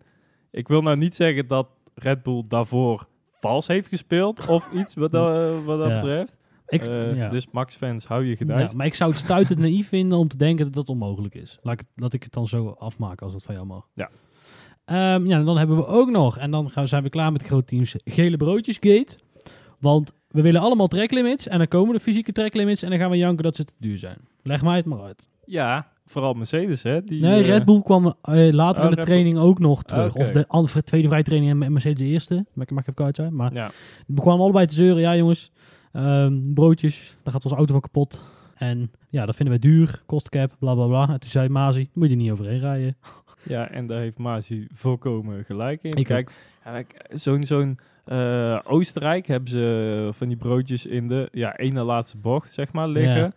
[0.51, 3.07] ik wil nou niet zeggen dat Red Bull daarvoor
[3.47, 5.95] vals heeft gespeeld of iets wat dat, wat dat Ja.
[6.01, 6.37] betreft.
[6.67, 7.29] Ik, Eh, ja.
[7.29, 8.75] Dus Max-fans, hou je Ja, gedijst.
[8.75, 11.59] maar ik zou het stuitend naïef vinden om te denken dat dat onmogelijk is.
[11.61, 13.87] Laat ik, laat ik het dan zo afmaken als dat van jou mag.
[13.93, 14.09] Ja.
[14.85, 17.67] Ehm, ja, dan hebben we ook nog, en dan gaan, zijn we klaar met groot
[17.67, 19.17] teams, gele broodjesgate.
[19.79, 23.17] Want we willen allemaal tracklimits en dan komen de fysieke tracklimits en dan gaan we
[23.17, 24.17] janken dat ze te duur zijn.
[24.43, 25.27] Leg mij het maar uit.
[25.45, 27.03] Ja, vooral Mercedes, hè?
[27.03, 30.09] Die, nee, eh, Red Bull kwam eh, later Oh, in de training ook nog terug.
[30.13, 30.21] Oké.
[30.21, 32.45] Of de andere tweede vrije training en Mercedes de eerste.
[32.53, 33.35] Mag ik mag even kwijt zijn.
[33.35, 33.71] Maar Ja,
[34.07, 35.01] we kwamen allebei te zeuren.
[35.01, 35.51] Ja jongens,
[35.91, 38.21] ehm, broodjes, daar gaat onze auto van kapot.
[38.55, 41.09] En ja, dat vinden wij duur, kostcap, bla bla bla.
[41.09, 42.97] En toen zei Mazi, moet je niet overheen rijden.
[43.43, 45.91] ja, en daar heeft Masi volkomen gelijk in.
[45.91, 46.31] Ik Kijk,
[47.13, 52.53] zo'n zo'n eh, Oostenrijk hebben ze van die broodjes in de ja, ene laatste bocht,
[52.53, 53.21] zeg maar, liggen.
[53.21, 53.31] Ja.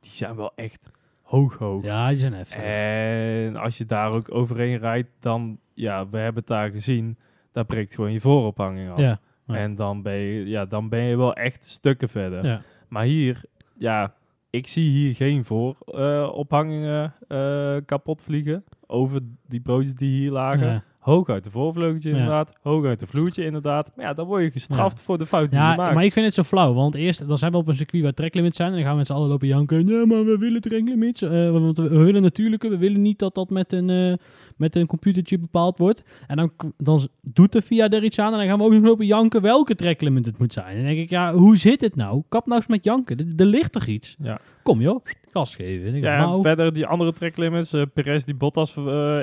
[0.00, 0.90] Die zijn wel echt
[1.32, 1.84] hoog, hoog.
[1.84, 2.62] Ja, die zijn heftig.
[2.62, 7.16] En als je daar ook overheen rijdt, dan, ja, we hebben het daar gezien,
[7.52, 8.98] daar breekt gewoon je voorophanging af.
[8.98, 9.54] ja, ja.
[9.54, 12.44] En dan ben, je, ja, dan ben je wel echt stukken verder.
[12.44, 12.62] ja.
[12.88, 13.44] Maar hier,
[13.78, 14.14] ja,
[14.50, 20.84] ik zie hier geen voorophangingen eh kapot vliegen over die broodjes die hier lagen.
[21.02, 22.14] Hoog uit de voorvleugeltje Ja.
[22.16, 23.92] inderdaad, hoog uit de vloertje inderdaad.
[23.96, 25.94] Maar ja, dan word je gestraft voor de fout die je maakt.
[25.94, 26.74] maar ik vind het zo flauw.
[26.74, 28.68] Want eerst, dan zijn we op een circuit waar tracklimits zijn.
[28.68, 29.86] En dan gaan we met z'n allen lopen janken.
[29.86, 31.22] Ja, maar we willen tracklimits.
[31.22, 32.68] eh, want we, willen natuurlijke.
[32.68, 34.12] We willen niet dat dat met een, eh,
[34.56, 36.04] met een computertje bepaald wordt.
[36.26, 38.32] En dan, dan doet de VIA er iets aan.
[38.32, 40.66] En dan gaan we ook nog lopen janken welke tracklimit het moet zijn.
[40.66, 42.22] En dan denk ik, ja, hoe zit het nou?
[42.28, 43.32] Kap nou eens met janken.
[43.36, 44.16] Er, ligt toch iets?
[44.18, 44.40] Ja.
[44.62, 45.86] Kom joh, gas geven.
[45.94, 48.76] En Ja, en verder die andere tracklimits, eh Perez die Bottas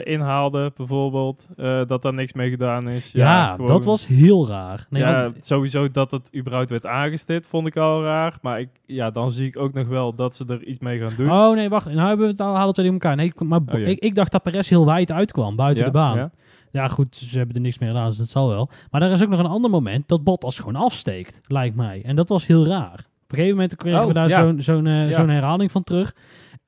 [0.03, 1.47] inhaalde bijvoorbeeld,
[1.79, 3.11] eh, dat daar niks mee gedaan is.
[3.11, 4.85] ja, gewoon- dat was heel raar.
[4.89, 8.37] Nee, ja, want- sowieso dat het überhaupt werd aangestipt, vond ik al raar.
[8.41, 11.13] Maar ik, ja, dan zie ik ook nog wel dat ze er iets mee gaan
[11.17, 11.31] doen.
[11.31, 11.85] Oh nee, wacht.
[11.85, 13.15] Nou hebben we het al halen twee in elkaar.
[13.15, 13.85] Nee, maar Oh, ja.
[13.85, 16.17] ik, ik dacht dat Perez heel wijd uitkwam buiten Ja, de baan.
[16.17, 16.31] ja.
[16.71, 18.69] Ja, goed, ze hebben er niks meer gedaan, dus dat zal wel.
[18.91, 22.01] Maar er is ook nog een ander moment dat Bottas gewoon afsteekt, lijkt mij.
[22.05, 22.93] En dat was heel raar.
[23.23, 24.37] Op een gegeven moment kregen Oh, we daar ja.
[24.41, 25.11] zo'n zo'n Ja.
[25.11, 26.15] zo'n herhaling van terug.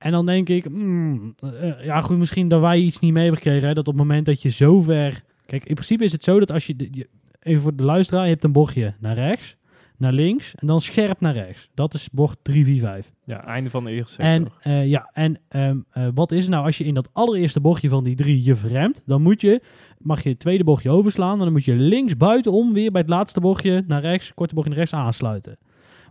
[0.01, 3.41] En dan denk ik, hmm, eh, ja goed, misschien dat wij iets niet mee hebben
[3.41, 3.67] gekregen.
[3.67, 5.23] Hè, dat op het moment dat je zo ver...
[5.45, 7.07] Kijk, in principe is het zo dat als je...
[7.39, 9.57] even voor de luisteraar, je hebt een bochtje naar rechts,
[9.97, 11.69] naar links en dan scherp naar rechts.
[11.73, 13.13] Dat is bocht 3, 4, 5.
[13.25, 14.29] Ja, einde van de eerste sector.
[14.29, 17.89] En eh, ja, en ehm, eh, wat is nou als je in dat allereerste bochtje
[17.89, 19.61] van die drie je verremt, dan moet je,
[19.97, 23.09] mag je het tweede bochtje overslaan, en dan moet je links buitenom weer bij het
[23.09, 25.57] laatste bochtje naar rechts, korte bochtje naar rechts aansluiten.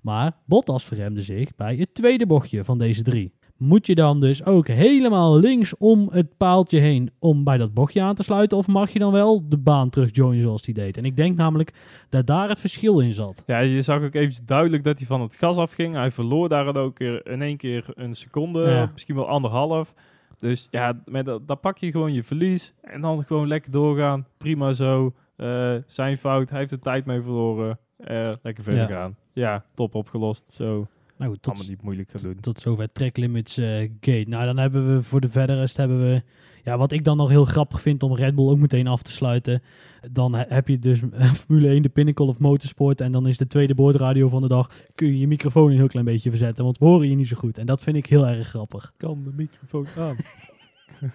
[0.03, 3.33] Maar Bottas verremde zich bij het tweede bochtje van deze drie.
[3.61, 8.03] Moet je dan dus ook helemaal links om het paaltje heen om bij dat bochtje
[8.03, 8.59] aan te sluiten?
[8.59, 10.96] Of mag je dan wel de baan terug joinen zoals die deed?
[10.96, 11.73] En ik denk namelijk
[12.09, 13.42] dat daar het verschil in zat.
[13.46, 15.94] Ja, je zag ook eventjes duidelijk dat hij van het gas afging.
[15.94, 18.90] Hij verloor daar dan ook weer in één keer een seconde, Ja.
[18.92, 19.94] misschien wel anderhalf.
[20.38, 24.27] Dus ja, met dat, pak je gewoon je verlies en dan gewoon lekker doorgaan.
[24.38, 25.12] Prima zo.
[25.37, 27.79] Eh, zijn fout, hij heeft de tijd mee verloren.
[27.96, 28.88] Eh, lekker verder Ja.
[28.88, 29.16] gaan.
[29.33, 30.44] Ja, top opgelost.
[30.51, 30.87] Zo,
[31.20, 32.40] Nou goed, tot, allemaal niet moeilijk gaan doen.
[32.40, 34.24] tot zover track limits eh, gate.
[34.28, 36.22] Nou, dan hebben we voor de verdere rest hebben we...
[36.64, 39.12] Ja, wat ik dan nog heel grappig vind om Red Bull ook meteen af te
[39.12, 39.62] sluiten.
[40.11, 41.00] Dan he- heb je dus
[41.44, 43.00] Formule 1, de pinnacle of motorsport.
[43.00, 44.70] En dan is de tweede boordradio van de dag...
[44.94, 46.64] kun je je microfoon een heel klein beetje verzetten.
[46.64, 47.59] Want we horen je niet zo goed.
[47.59, 48.92] En dat vind ik heel erg grappig.
[48.96, 50.16] Kan de microfoon aan.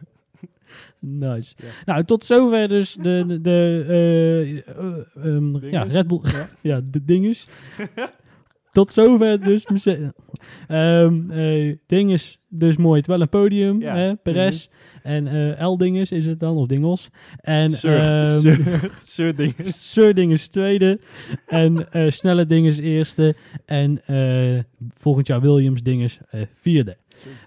[0.99, 1.53] Nice.
[1.57, 1.67] Ja.
[1.85, 3.23] Nou, tot zover dus de...
[3.27, 5.83] de, de eh, eh, ehm, ja.
[5.83, 6.19] Red Bull...
[6.23, 6.49] Ja.
[6.71, 7.47] ja, de dinges.
[8.75, 9.67] Tot zover dus.
[9.67, 10.13] Merce-
[10.67, 13.01] Ehm eh, dinges, dus mooi.
[13.01, 14.67] Terwijl een podium, Ja, hè, Perez.
[15.03, 17.09] En eh L dinges is het dan, of dingels.
[17.41, 19.91] En Sir, ehm, Sir, Sir dinges.
[19.91, 20.99] Sir dinges tweede.
[21.47, 23.35] en eh, snelle dinges eerste.
[23.65, 24.01] En
[24.97, 26.19] volgend jaar Williams dinges
[26.53, 26.97] vierde.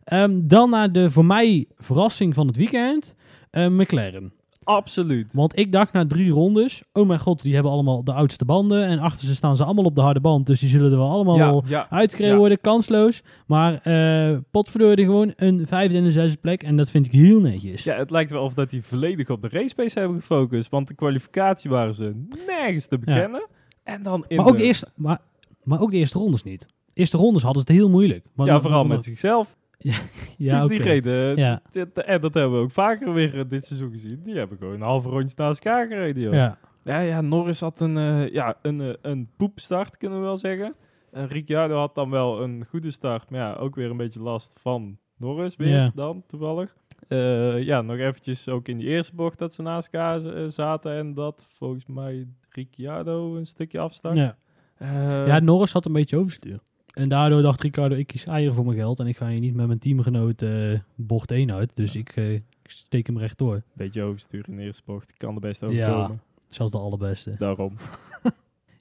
[0.04, 3.14] Ehm, dan naar de voor mij verrassing van het weekend.
[3.52, 4.32] McLaren.
[4.68, 5.32] Absoluut.
[5.32, 8.84] Want ik dacht na drie rondes, oh mijn god, die hebben allemaal de oudste banden.
[8.84, 10.46] En achter ze staan ze allemaal op de harde band.
[10.46, 11.86] Dus die zullen er wel allemaal ja.
[11.88, 12.36] Ja.
[12.36, 13.22] worden, kansloos.
[13.46, 16.62] Maar eh potverdorie gewoon een vijfde en een zesde plek.
[16.62, 17.84] En dat vind ik heel netjes.
[17.84, 20.70] Ja, het lijkt wel of dat die volledig op de racepace hebben gefocust.
[20.70, 23.46] Want de kwalificatie waren ze nergens te bekennen.
[23.84, 25.18] En dan in maar, ook de, de eerste, maar,
[25.62, 26.60] maar ook de eerste rondes niet.
[26.60, 28.24] De eerste rondes hadden ze het heel moeilijk.
[28.34, 29.56] Maar ja, vooral met zichzelf.
[30.36, 30.88] Ja, die, die oké.
[30.88, 31.62] reden, Ja.
[31.70, 34.20] dit- en dat hebben we ook vaker weer eh, dit seizoen gezien.
[34.24, 36.22] Die hebben gewoon een halve rondje naast elkaar gereden.
[36.22, 36.32] Joh.
[36.34, 36.58] Ja.
[36.84, 37.00] Ja.
[37.00, 40.74] Ja, Norris had een, eh, ja, een, eh, een poepstart, kunnen we wel zeggen.
[41.12, 44.52] Uh, Ricciardo had dan wel een goede start, maar ja, ook weer een beetje last
[44.60, 45.90] van Norris weer Ja.
[45.94, 46.76] dan, toevallig.
[47.08, 51.14] Eh, ja, nog eventjes ook in die eerste bocht dat ze naast elkaar zaten en
[51.14, 54.14] dat volgens mij Ricciardo een stukje afstak.
[54.14, 54.36] Ja.
[54.76, 56.58] Eh, ja, Norris had een beetje overstuur.
[56.98, 59.00] En daardoor dacht Ricardo, ik kies eieren voor mijn geld.
[59.00, 61.70] En ik ga hier niet met mijn teamgenoot eh, bocht 1 uit.
[61.74, 63.62] Dus ik, eh, ik steek hem rechtdoor.
[63.72, 65.12] beetje overstuur in de eerste bocht.
[65.16, 65.66] Kan er best Ja.
[65.66, 66.20] overkomen.
[66.48, 67.34] Zelfs de allerbeste.
[67.38, 67.72] Daarom.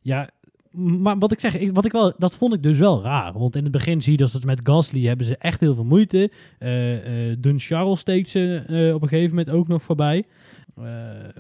[0.01, 0.29] Ja,
[0.71, 3.33] maar wat ik zeg, ik, wat ik wel, dat vond ik dus wel raar.
[3.33, 5.83] Want in het begin zie je dat ze met Gasly hebben ze echt heel veel
[5.83, 6.31] moeite.
[7.39, 8.61] Dun Charles steekt ze
[8.95, 10.25] op een gegeven moment ook nog voorbij.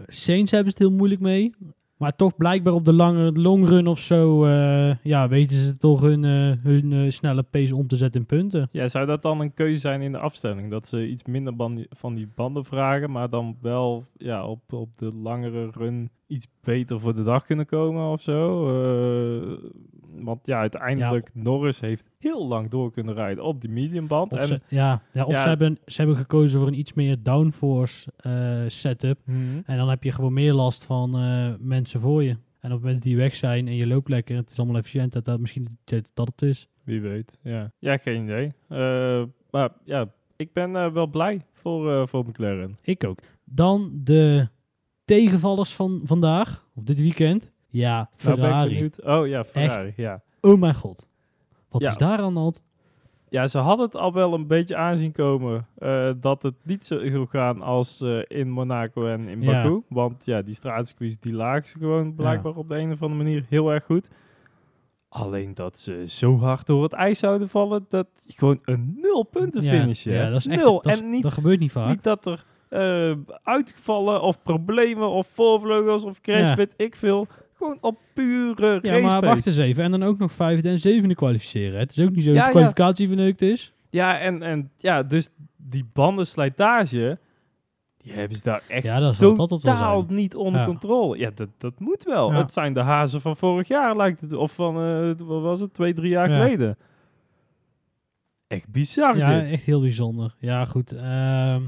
[0.07, 1.53] Saints hebben ze het heel moeilijk mee.
[1.97, 6.23] Maar toch blijkbaar op de lange longrun of zo, eh, ja, weten ze toch hun,
[6.23, 8.69] eh, hun eh, snelle pace om te zetten in punten.
[8.71, 10.69] Ja, zou dat dan een keuze zijn in de afstelling?
[10.69, 11.53] Dat ze iets minder
[11.89, 16.99] van die banden vragen, maar dan wel ja, op, op de langere run iets beter
[16.99, 18.65] voor de dag kunnen komen of zo?
[20.11, 24.33] Want ja, uiteindelijk Norris heeft heel lang door kunnen rijden op die mediumband.
[24.33, 25.41] Of, En, ze, ja, ja, of ja.
[25.41, 29.19] Ze, hebben, ze hebben gekozen voor een iets meer downforce eh, setup.
[29.23, 29.39] Mhm.
[29.65, 32.29] En dan heb je gewoon meer last van eh, mensen voor je.
[32.29, 34.77] En op het moment dat die weg zijn en je loopt lekker, het is allemaal
[34.77, 36.67] efficiënt, dat dat misschien dat, dat het is.
[36.83, 37.71] Wie weet, ja.
[37.79, 38.53] Ja, geen idee.
[38.67, 42.75] Eh, maar ja, ik ben wel blij voor, voor McLaren.
[42.81, 43.19] Ik ook.
[43.43, 44.47] Dan de
[45.05, 47.51] tegenvallers van vandaag, of dit weekend.
[47.69, 48.69] Ja, Nou ben ik Ferrari.
[48.73, 49.05] benieuwd.
[49.05, 50.21] Oh ja, Ferrari, ja.
[50.41, 51.07] oh mijn god.
[51.69, 51.89] Wat Ja.
[51.89, 52.63] is daar aan hand?
[53.29, 57.09] Ja, ze hadden het al wel een beetje aanzien komen eh, dat het niet zo
[57.09, 59.51] zou gaan als eh, in Monaco en in Ja.
[59.63, 59.81] Baku.
[59.89, 63.45] Want ja, die straatcircuits die lagen ze gewoon blijkbaar op de een of andere manier
[63.49, 64.09] heel erg goed.
[65.09, 69.23] Alleen dat ze zo hard door het ijs zouden vallen, dat je gewoon een nul
[69.23, 70.13] punten ja, finishen.
[70.13, 70.29] ja, hè?
[70.29, 70.81] dat is echt, nul.
[70.81, 71.89] dat, is- en niet, dat gebeurt niet vaak.
[71.89, 76.55] niet dat er eh, uitgevallen of problemen of voorvleugels of crash, Ja.
[76.55, 77.27] weet ik veel.
[77.57, 79.25] Gewoon op pure ja, race maar pace.
[79.33, 79.83] wacht eens even.
[79.83, 81.79] En dan ook nog vijfde en zevende kwalificeren.
[81.79, 82.55] Het is ook niet zo Ja, dat de ja.
[82.57, 83.73] kwalificatie verneukt is.
[83.89, 87.19] Ja, en, en ja, dus die bandenslijtage,
[87.97, 90.15] die hebben ze daar echt Ja, dat zal dat het wel totaal zijn.
[90.15, 90.65] niet onder Ja.
[90.67, 91.17] controle.
[91.17, 92.31] Ja, dat, dat moet wel.
[92.31, 92.37] Ja.
[92.37, 94.33] Het zijn de hazen van vorig jaar, lijkt het.
[94.33, 96.37] Of van, eh, wat was het, twee, drie jaar Ja.
[96.37, 96.77] geleden.
[98.47, 99.51] Echt bizar Ja, dit.
[99.51, 100.35] echt heel bijzonder.
[100.39, 100.91] Ja, goed.
[100.91, 101.61] ehm,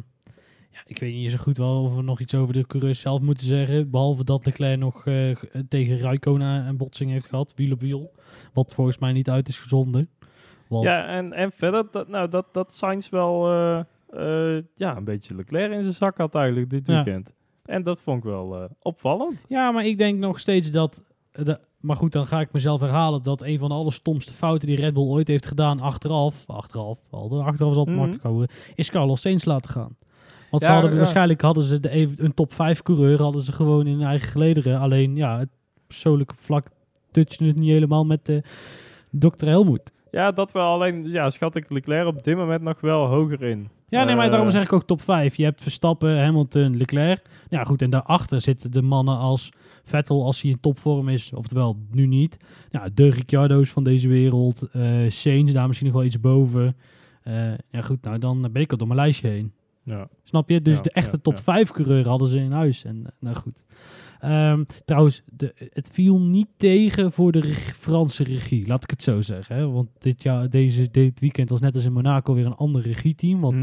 [0.85, 3.21] ja, ik weet niet zo goed wel of we nog iets over de coureurs zelf
[3.21, 3.89] moeten zeggen.
[3.89, 5.35] Behalve dat Leclerc nog eh,
[5.69, 8.11] tegen Raikkonen een botsing heeft gehad, wiel op wiel.
[8.53, 10.09] Wat volgens mij niet uit is gezonden.
[10.67, 13.79] Want, Ja, en, en verder, dat, nou, dat, dat Sainz wel eh,
[14.57, 16.93] eh, ja, een beetje Leclerc in zijn zak had eigenlijk dit Ja.
[17.03, 17.33] weekend.
[17.65, 19.45] En dat vond ik wel opvallend.
[19.47, 21.03] Ja, maar ik denk nog steeds dat...
[21.31, 24.77] De, maar goed, dan ga ik mezelf herhalen dat een van de allerstomste fouten die
[24.77, 27.95] Red Bull ooit heeft gedaan achteraf, achteraf, achteraf is altijd Mhm.
[27.95, 29.95] makkelijk houden, is Carlos Sainz laten gaan.
[30.51, 33.87] Want ze hadden waarschijnlijk hadden ze de, even, een top 5 coureur hadden ze gewoon
[33.87, 34.79] in hun eigen gelederen.
[34.79, 35.49] Alleen ja, het
[35.87, 36.67] persoonlijke vlak
[37.11, 38.43] touchen het niet helemaal met de
[39.11, 39.45] Dr.
[39.45, 39.91] Helmoet.
[40.11, 40.65] Ja, dat wel.
[40.65, 43.69] Alleen ja, schat ik Leclerc op dit moment nog wel hoger in.
[43.89, 45.35] Ja, nee, maar Eh, daarom zeg ik ook top 5.
[45.35, 47.21] Je hebt Verstappen, Hamilton, Leclerc.
[47.49, 49.49] Ja, goed, en daarachter zitten de mannen als
[49.83, 52.37] Vettel als hij in topvorm is, oftewel nu niet.
[52.69, 56.75] Ja, de Ricciardo's van deze wereld, eh Sainz daar misschien nog wel iets boven.
[57.23, 59.53] Eh, ja, goed, nou dan ben ik al door mijn lijstje heen.
[59.89, 60.09] Ja.
[60.23, 60.61] Snap je?
[60.61, 61.41] Dus Ja, de echte top ja.
[61.41, 62.83] 5 coureur hadden ze in huis.
[62.85, 63.63] En eh, nou goed.
[64.19, 68.67] Ehm, trouwens, de, het viel niet tegen voor de reg- Franse regie.
[68.67, 69.55] Laat ik het zo zeggen.
[69.55, 69.69] Hè?
[69.69, 73.39] Want dit, jaar, deze, dit weekend was net als in Monaco weer een ander regieteam.
[73.41, 73.55] Want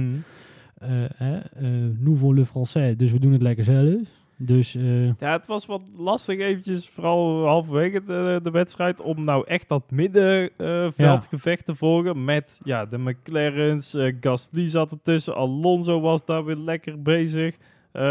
[1.16, 4.00] hè, eh, nous voulons le français, dus we doen het lekker zelf.
[4.38, 9.46] Dus eh, Ja, het was wat lastig eventjes, vooral halverwege de, de wedstrijd, om nou
[9.46, 16.24] echt dat middenveldgevecht te volgen met ja, de McLaren's, eh Gasly zat ertussen, Alonso was
[16.24, 17.56] daar weer lekker bezig.
[17.92, 18.02] Eh,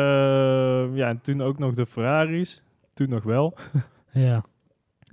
[0.93, 2.61] ja, en toen ook nog de Ferraris,
[2.93, 3.57] toen nog wel.
[4.11, 4.43] ja.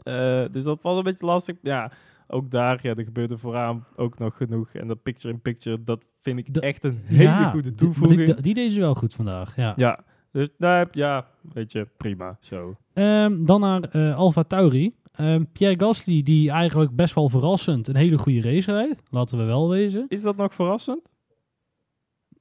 [0.03, 1.57] Eh, dus dat was een beetje lastig.
[1.63, 1.93] Ja,
[2.29, 4.73] ook daar, ja, er gebeurde vooraan ook nog genoeg.
[4.75, 8.25] En dat picture-in-picture, dat vind ik echt een hele Ja, goede die- toevoeging.
[8.25, 9.73] Die, die deed ze wel goed vandaag, ja.
[9.77, 9.99] ja,
[10.33, 12.77] dus daar heb ja, weet je, prima, zo.
[12.93, 14.95] Ehm, dan naar eh Alfa Tauri.
[15.13, 19.03] Ehm, Pierre Gasly, die eigenlijk best wel verrassend een hele goede race rijdt.
[19.11, 20.05] Laten we wel wezen.
[20.09, 21.01] Is dat nog verrassend?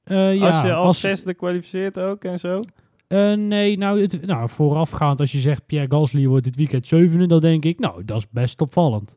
[0.04, 2.60] Eh, ja, als je als, als- zesde kwalificeert ook en zo?
[3.06, 7.26] Eh, nee, nou, het, nou, voorafgaand als je zegt Pierre Gasly wordt dit weekend zevende,
[7.26, 9.14] dan denk ik, nou, dat is best opvallend.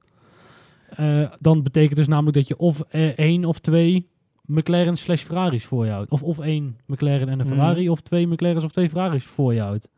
[1.40, 2.82] Dan betekent dus namelijk dat je of
[3.16, 4.10] één of twee
[4.48, 6.12] McLaren slash Ferraris voor je houdt.
[6.12, 7.56] Of, of één McLaren en een Mhm.
[7.56, 9.90] Ferrari, of twee McLaren's of twee Ferraris voor je houdt.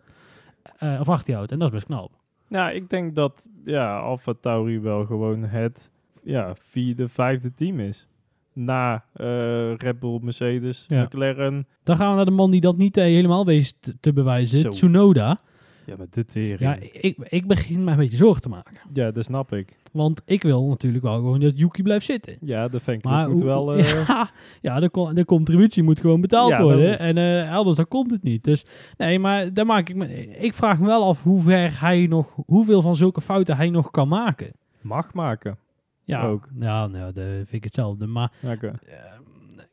[0.77, 1.51] Eh, of achter je houdt.
[1.51, 2.12] En dat is best knap.
[2.47, 5.89] Nou, ik denk dat ja, Alfa Tauri wel gewoon het
[6.23, 8.07] ja, vierde, vijfde team is.
[8.53, 11.03] Na eh, Red Bull, Mercedes, Ja.
[11.03, 11.67] McLaren.
[11.83, 14.60] Dan gaan we naar de man die dat niet eh, helemaal wees te, te bewijzen.
[14.60, 14.69] Zo.
[14.69, 15.39] Tsunoda.
[15.88, 16.60] Ja, maar de tering.
[16.60, 18.73] Ja, ik, ik begin me een beetje zorgen te maken.
[18.93, 19.76] Ja, dat snap ik.
[19.91, 22.38] Want ik wil natuurlijk wel gewoon dat Yuki blijft zitten.
[22.41, 23.73] Ja, de fanclub Maar moet hoe- wel...
[23.76, 24.30] eh, ja,
[24.62, 27.00] ja de, de contributie moet gewoon betaald Ja, worden.
[27.00, 28.43] En eh, anders dan komt het niet.
[28.43, 28.65] Dus
[28.97, 30.28] nee, maar daar maak ik me.
[30.38, 33.91] Ik vraag me wel af hoe ver hij nog, hoeveel van zulke fouten hij nog
[33.91, 34.52] kan maken.
[34.82, 35.58] mag maken.
[36.04, 36.47] Ja, Ook.
[36.60, 38.06] ja, nou, dat vind ik hetzelfde.
[38.08, 38.73] Maar Ja, oké.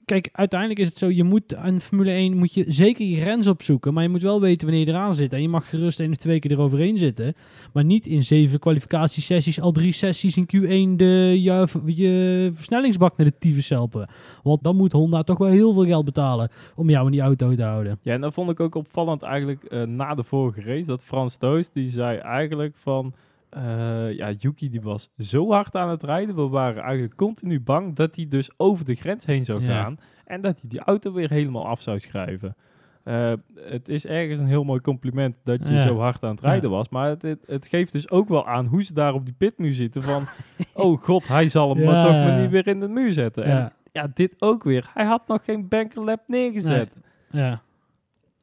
[0.04, 3.46] Kijk, uiteindelijk is het zo, je moet aan Formule 1 moet je zeker je grens
[3.46, 5.32] opzoeken, maar je moet wel weten wanneer je eraan zit.
[5.32, 7.34] En je mag gerust één of twee keer eroverheen zitten,
[7.72, 11.40] maar niet in zeven kwalificatiesessies, al drie sessies in Q1 de,
[11.84, 14.08] je, versnellingsbak naar de tyfus helpen.
[14.42, 17.54] Want dan moet Honda toch wel heel veel geld betalen om jou in die auto
[17.54, 17.98] te houden.
[18.02, 20.86] Ja, en dat vond ik ook opvallend eigenlijk eh, na de vorige race.
[20.86, 23.14] Dat Frans Toos, die zei eigenlijk van...
[23.54, 26.34] eh, ja, Yuki die was zo hard aan het rijden.
[26.34, 29.82] We waren eigenlijk continu bang dat hij dus over de grens heen zou Ja.
[29.82, 29.98] gaan.
[30.24, 32.56] En dat hij die auto weer helemaal af zou schrijven.
[33.04, 35.80] Eh, het is ergens een heel mooi compliment dat je Ja.
[35.82, 36.88] zo hard aan het rijden was.
[36.88, 39.74] Maar het, het, het geeft dus ook wel aan hoe ze daar op die pitmuur
[39.74, 40.02] zitten.
[40.02, 40.24] Van,
[40.72, 43.44] oh god, hij zal hem maar toch maar niet weer in de muur zetten.
[43.44, 44.90] En Ja, ja, dit ook weer.
[44.94, 46.96] Hij had nog geen bankerlap neergezet.
[47.30, 47.62] ja.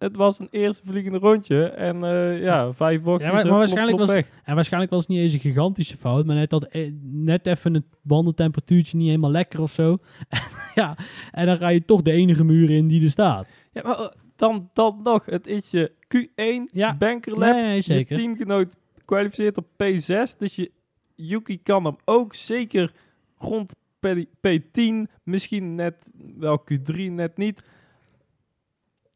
[0.02, 3.32] Het was een eerste vliegende rondje en eh, ja, vijf bochtjes.
[3.32, 4.24] Ja, maar- waarschijnlijk was-.
[4.44, 7.74] En waarschijnlijk was het niet eens een gigantische fout, maar net, dat, eh, net even
[7.74, 9.98] het bandentemperatuurtje niet helemaal lekker of zo.
[10.76, 10.98] ja,
[11.32, 13.48] en dan ga je toch de enige muur in die er staat.
[13.72, 16.96] Ja, maar eh, dan, dan nog, het is je Q1 Ja.
[16.98, 17.54] bankerlap.
[17.54, 18.16] Nee, nee, zeker.
[18.18, 20.72] Je teamgenoot kwalificeert op P6, dus je
[21.16, 22.92] Yuki kan hem ook zeker
[23.38, 24.08] rond P,
[24.48, 27.64] P10, misschien net wel Q3, net niet.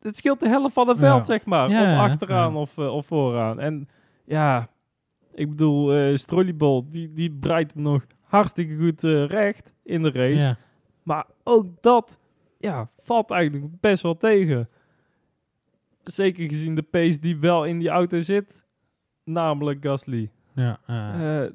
[0.06, 1.70] Het scheelt de helft van het veld, zeg maar.
[1.70, 2.56] Ja, of achteraan.
[2.56, 3.60] Of, eh, of vooraan.
[3.60, 3.90] En
[4.26, 4.70] ja,
[5.34, 10.12] ik bedoel, eh Strollybol, die, die breidt hem nog hartstikke goed eh, recht in de
[10.12, 10.44] race.
[10.44, 10.58] Ja.
[11.04, 12.20] Maar ook dat
[12.60, 14.70] ja, valt eigenlijk best wel tegen.
[16.04, 18.66] Zeker gezien de pace die wel in die auto zit.
[19.24, 20.32] Namelijk Gasly.
[20.56, 21.50] Ja, ja.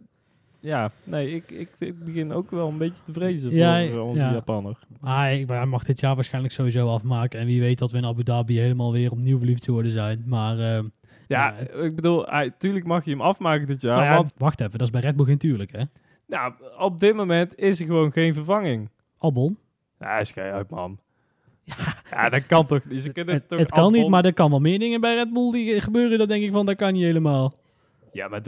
[0.62, 3.98] Eh, ja, nee, ik, ik, ik begin ook wel een beetje te vrezen Ja, voor
[3.98, 4.32] eh, onze ja.
[4.32, 4.78] Japanner.
[5.00, 7.40] Ah, hij, hij mag dit jaar waarschijnlijk sowieso afmaken.
[7.40, 10.22] En wie weet dat we in Abu Dhabi helemaal weer opnieuw verliefd worden zijn.
[10.26, 10.84] Maar, ehm,
[11.26, 13.96] Ja, ik bedoel, hij, tuurlijk mag je hem afmaken dit jaar.
[13.96, 15.82] nou ja, want wacht even, dat is bij Red Bull geen tuurlijk, hè?
[16.26, 18.88] nou, op dit moment is er gewoon geen vervanging.
[19.18, 19.58] Albon.
[19.98, 20.98] Ja, is geen uit, man.
[22.10, 23.02] Ja, dat kan toch niet.
[23.02, 25.32] Ze kunnen Het, toch het kan niet, maar er kan wel meer dingen bij Red
[25.32, 26.18] Bull die gebeuren.
[26.18, 27.54] Dat denk ik van, dat kan niet helemaal.
[28.12, 28.42] Ja, maar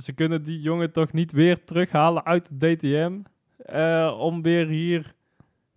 [0.00, 3.18] ze kunnen die jongen toch niet weer terughalen uit de DTM
[3.56, 5.14] eh, om weer hier...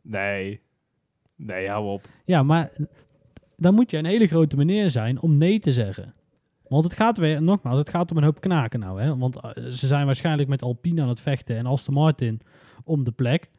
[0.01, 0.61] Nee.
[1.35, 2.07] Nee, hou op.
[2.25, 2.71] Ja, maar
[3.57, 6.13] dan moet je een hele grote meneer zijn om nee te zeggen.
[6.67, 9.01] Want het gaat weer, nogmaals, het gaat om een hoop knaken nou.
[9.01, 9.17] Hè?
[9.17, 12.41] Want eh, ze zijn waarschijnlijk met Alpine aan het vechten en Aston Martin
[12.83, 13.49] om de plek.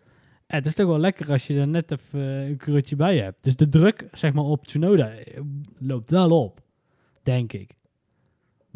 [0.47, 3.45] Het is toch wel lekker als je er net even een keurtje bij hebt.
[3.45, 5.41] Dus de druk, zeg maar, op Tsunoda eh,
[5.79, 6.61] loopt wel op.
[7.23, 7.78] Denk ik.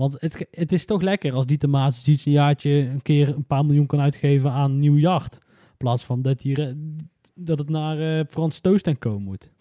[0.09, 3.45] Want het, het is toch lekker als die Tomaat iets een jaartje een keer een
[3.45, 5.35] paar miljoen kan uitgeven aan een nieuw jacht.
[5.71, 6.75] In plaats van dat, hier, eh,
[7.35, 9.51] dat het naar eh, Frans Toost en Co moet.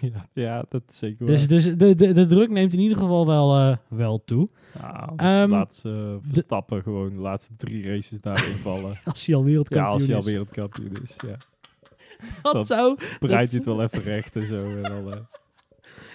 [0.00, 1.48] Ja, ja dat is zeker Dus, waar.
[1.48, 4.48] dus de, de, de druk neemt in ieder geval wel, eh, wel toe.
[4.78, 8.98] Ja, dus Ehm, laat ze Verstappen gewoon de laatste drie races daarin vallen.
[9.04, 10.26] Als hij al ja, wereldkampioen als hij al is.
[10.26, 11.16] wereldkampioen is.
[11.26, 11.36] Ja.
[12.42, 12.98] Dat, dat- zou...
[13.20, 14.64] Bereid je het wel even recht en zo.
[14.76, 15.26] En dan,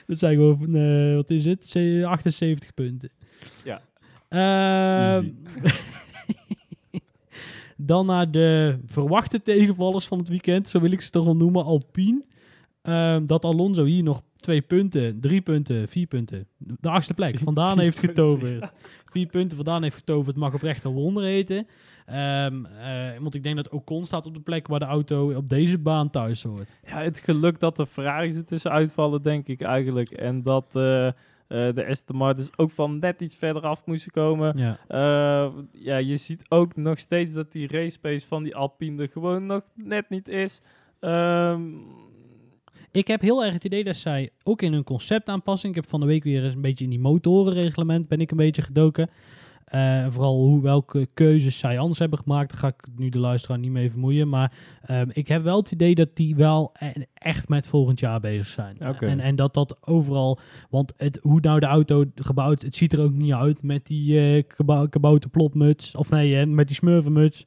[0.08, 1.68] Dat zijn gewoon, eh, wat is het?
[1.68, 3.10] Ze- 78 punten.
[3.64, 3.82] Ja.
[4.30, 5.28] Ehm,
[7.78, 10.68] dan naar de verwachte tegenvallers van het weekend.
[10.70, 11.64] Zo wil ik ze toch wel noemen.
[11.64, 12.26] Alpine.
[12.82, 16.48] Ehm, dat Alonso hier nog twee punten, drie punten, vier punten.
[16.58, 17.40] De achtste plek.
[17.44, 18.72] Vandaan heeft getoverd.
[19.12, 20.36] Vier punten vandaan heeft getoverd.
[20.36, 21.68] Mag oprecht een wonder heten.
[22.08, 22.48] Eh,
[23.20, 26.10] want ik denk dat Ocon staat op de plek waar de auto op deze baan
[26.10, 26.78] thuis hoort.
[26.86, 30.12] ja, het geluk dat de Ferraris er tussen uitvallen, denk ik eigenlijk.
[30.12, 31.14] En dat eh, eh,
[31.48, 34.58] de Aston Martins ook van net iets verder af moesten komen.
[34.58, 34.78] Ja.
[35.72, 39.46] Ja, je ziet ook nog steeds dat die race pace van die Alpine er gewoon
[39.46, 40.62] nog net niet is.
[41.00, 41.62] Ehm,
[42.92, 45.76] Ik heb heel erg het idee dat zij ook in hun conceptaanpassing.
[45.76, 48.38] Ik heb van de week weer eens een beetje in die motorenreglement ben ik een
[48.38, 49.10] beetje gedoken.
[49.68, 52.50] Eh, vooral hoe, welke keuzes zij anders hebben gemaakt.
[52.50, 54.30] Daar ga ik nu de luisteraar niet mee vermoeien.
[54.30, 54.52] Maar
[54.86, 56.72] ehm, ik heb wel het idee dat die wel
[57.14, 58.78] echt met volgend jaar bezig zijn.
[59.00, 60.40] En, en dat dat overal...
[60.70, 62.62] Want het, hoe nou de auto gebouwd...
[62.62, 64.44] Het ziet er ook niet uit met die eh
[64.90, 65.20] kabou-.
[65.94, 67.46] Of nee, eh, met die smurvenmuts.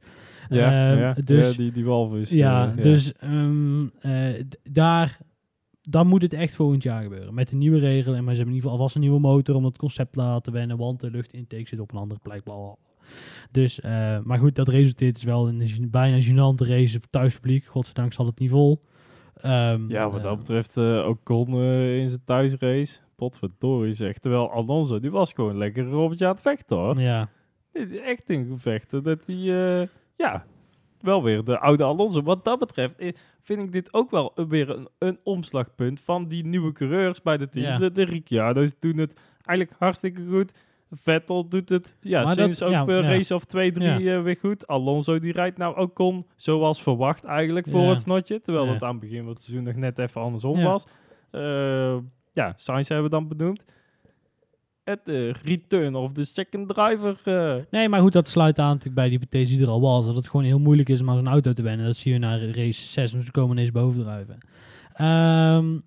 [0.49, 2.29] ja, Ehm, ja, dus ja, die, die walvis.
[2.29, 5.17] ja, dus ehm, eh, daar,
[5.81, 7.33] dan moet het echt volgend jaar gebeuren.
[7.33, 8.17] Met de nieuwe regelen.
[8.17, 10.19] En maar ze hebben in ieder geval alvast een nieuwe motor om het concept te
[10.19, 10.77] laten wennen.
[10.77, 12.43] Want de luchtintake zit op een andere plek.
[12.43, 12.75] Bla.
[13.51, 17.65] Dus, eh, maar goed, dat resulteert dus wel in een bijna gênante race voor thuispubliek.
[17.65, 18.81] Godzijdank zal het niet vol.
[19.35, 22.99] Ehm, Ja, wat eh, dat betreft uh, Ocon eh, in zijn thuisrace.
[23.15, 24.21] Potverdorie zegt.
[24.21, 27.01] Terwijl Alonso, die was gewoon lekker Robert aan het vechten hoor.
[27.01, 27.29] Ja,
[28.03, 29.03] Echt in gevechten.
[29.03, 30.45] Dat hij, eh, ja,
[31.01, 32.21] wel weer de oude Alonso.
[32.21, 36.45] Wat dat betreft eh, vind ik dit ook wel weer een, een omslagpunt van die
[36.45, 37.67] nieuwe coureurs bij de teams.
[37.67, 37.77] Ja.
[37.77, 40.51] De, de Ricciardo's doen het eigenlijk hartstikke goed.
[40.93, 43.01] Vettel doet het ja, Maar sinds dat- ook ja, ja.
[43.01, 44.17] race of twee, drie Ja.
[44.17, 44.67] eh, weer goed.
[44.67, 48.39] Alonso die rijdt nou ook kon zoals verwacht eigenlijk voor het snotje.
[48.39, 50.87] Terwijl het aan het begin van het seizoen nog net even andersom was.
[51.31, 51.97] Eh,
[52.33, 53.65] ja, Sainz hebben we dan benoemd.
[54.83, 55.01] Het
[55.43, 57.21] return of the second driver.
[57.23, 60.05] eh, Nee, maar goed, dat sluit aan natuurlijk bij die hypothese die er al was.
[60.05, 61.85] Dat het gewoon heel moeilijk is om aan zo'n auto te wennen.
[61.85, 64.37] Dat zie je naar race 6, dus ze komen ineens bovendrijven.
[64.93, 65.77] Ehm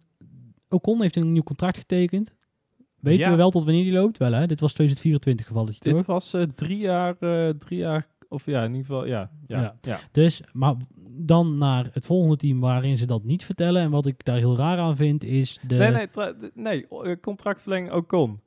[0.69, 2.35] Ocon heeft een nieuw contract getekend.
[3.01, 3.31] Weten Ja.
[3.31, 4.19] we wel tot wanneer die loopt?
[4.19, 4.47] Wel hè?
[4.47, 5.97] Dit was 2024 gevalletje, toch?
[5.97, 9.31] dit was eh, drie jaar, eh, drie jaar, of ja, in ieder geval, ja.
[9.47, 9.75] Ja, Ja.
[9.81, 10.01] ja.
[10.13, 10.75] Dus, maar
[11.17, 13.83] dan naar het volgende team waarin ze dat niet vertellen.
[13.83, 15.75] En wat ik daar heel raar aan vind, is de...
[15.77, 15.91] Nee,
[16.55, 18.41] nee, nee, contractverlenging Ocon.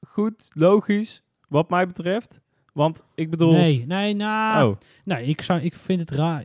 [0.00, 2.40] Goed, logisch, wat mij betreft.
[2.72, 3.52] Want ik bedoel...
[3.52, 4.70] nee, nee, nou...
[4.70, 6.44] Oh, Nee, ik, zou, ik vind het raar.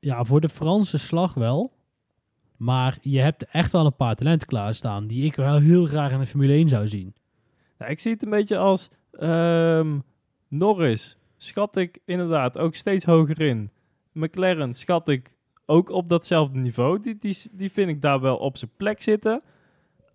[0.00, 1.72] Ja, voor de Franse slag wel.
[2.56, 6.18] Maar je hebt echt wel een paar talenten klaarstaan die ik wel heel graag in
[6.18, 7.14] de Formule 1 zou zien.
[7.78, 9.98] nou, ik zie het een beetje als ehm,
[10.48, 11.16] Norris.
[11.36, 13.70] Schat ik inderdaad ook steeds hoger in.
[14.12, 15.34] McLaren schat ik
[15.66, 17.00] ook op datzelfde niveau.
[17.00, 19.42] Die, die, die vind ik daar wel op zijn plek zitten.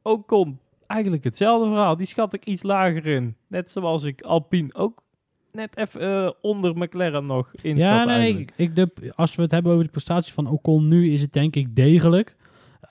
[0.01, 1.95] Ocon, eigenlijk hetzelfde verhaal.
[1.95, 3.35] Die schat ik iets lager in.
[3.47, 5.03] Net zoals ik Alpine ook
[5.51, 8.51] net even eh, onder McLaren nog inschat ja, nee, eigenlijk.
[8.55, 11.33] ik, ik, de, als we het hebben over de prestatie van Ocon nu, is het
[11.33, 12.35] denk ik degelijk.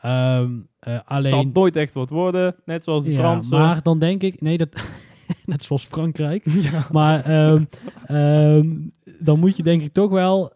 [0.01, 0.45] Eh,
[1.05, 1.31] alleen...
[1.31, 2.57] Zal nooit echt wat worden.
[2.65, 3.59] Net zoals de ja, Fransen.
[3.59, 4.69] maar dan denk ik, nee, dat,
[5.45, 6.45] net zoals Frankrijk.
[6.71, 6.87] ja.
[6.93, 7.65] Maar ehm,
[8.07, 8.69] ehm,
[9.19, 10.53] dan moet je denk ik toch wel.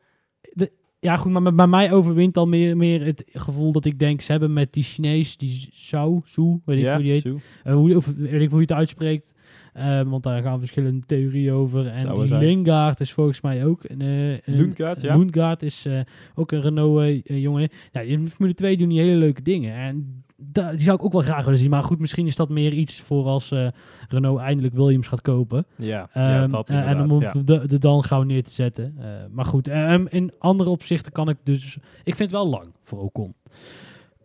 [1.00, 4.30] Ja, goed, maar bij mij overwint al meer, meer het gevoel dat ik denk, ze
[4.30, 7.32] hebben met die Chinees, die Zhao, Zhu, weet ik Ja, hoe die heet,
[7.64, 9.34] eh, hoe, of, weet ik hoe je het uitspreekt.
[9.78, 11.86] Ehm, want daar gaan verschillende theorieën over.
[11.86, 12.38] En Zou die.
[12.38, 14.00] Lingard is volgens mij ook een...
[14.00, 15.16] eh, een Lundgaard, ja.
[15.16, 16.00] Lundgaard is eh,
[16.34, 17.68] ook een Renault-jongen.
[17.90, 19.74] ja, die in Formule 2 doen die hele leuke dingen.
[19.74, 21.70] En die zou ik ook wel graag willen zien.
[21.70, 23.68] Maar goed, misschien is dat meer iets voor als eh,
[24.08, 25.66] Renault eindelijk Williams gaat kopen.
[25.76, 27.32] Ja, ja, Ehm, dat eh, en om ja.
[27.44, 28.94] de, de dan gauw neer te zetten.
[28.98, 31.76] Eh, maar goed, ehm, in andere opzichten kan ik dus...
[32.04, 33.34] Ik vind het wel lang voor Ocon.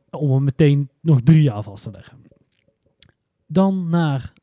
[0.09, 2.17] Om hem meteen nog drie jaar vast te leggen.
[3.47, 4.33] Dan naar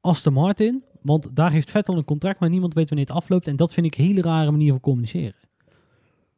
[0.00, 0.82] Aston Martin.
[1.02, 3.48] Want daar heeft Vettel een contract, maar niemand weet wanneer het afloopt.
[3.48, 5.34] En dat vind ik een hele rare manier van communiceren.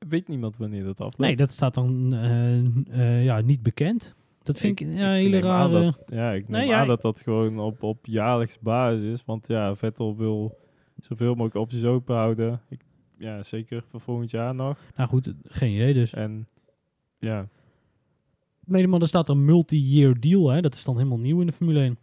[0.08, 1.18] Weet niemand wanneer dat afloopt?
[1.18, 2.58] Nee, dat staat dan eh,
[2.90, 4.14] eh, ja, niet bekend.
[4.42, 5.82] Dat vind ik, ja, hele rare...
[5.84, 9.24] dat- ja, ik neem Nee, aan dat dat gewoon op, op jaarlijks basis is.
[9.24, 10.58] Want ja, Vettel wil
[10.96, 12.60] zoveel mogelijk opties open houden.
[12.68, 12.80] Ik,
[13.18, 14.78] ja, zeker voor volgend jaar nog.
[14.96, 16.12] Nou goed, geen idee dus.
[16.12, 16.46] En
[17.18, 17.46] ja,
[18.66, 20.48] Nee, maar er staat een multi-year deal.
[20.50, 20.60] Hè?
[20.60, 21.98] Dat is dan helemaal nieuw in de Formule 1.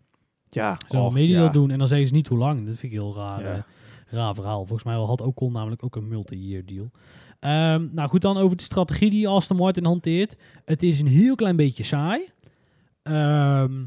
[0.50, 1.40] Ja Zo ja.
[1.42, 2.58] dat doen en dan zeggen ze niet hoe lang.
[2.66, 3.54] Dat vind ik heel raar, Ja.
[3.56, 3.62] eh,
[4.08, 4.66] raar verhaal.
[4.66, 6.92] Volgens mij had Ocon namelijk ook een multi-year deal.
[7.40, 10.36] Ehm, nou goed, dan over de strategie die Aston Martin hanteert.
[10.66, 12.30] Het is een heel klein beetje saai.
[13.04, 13.84] Ehm,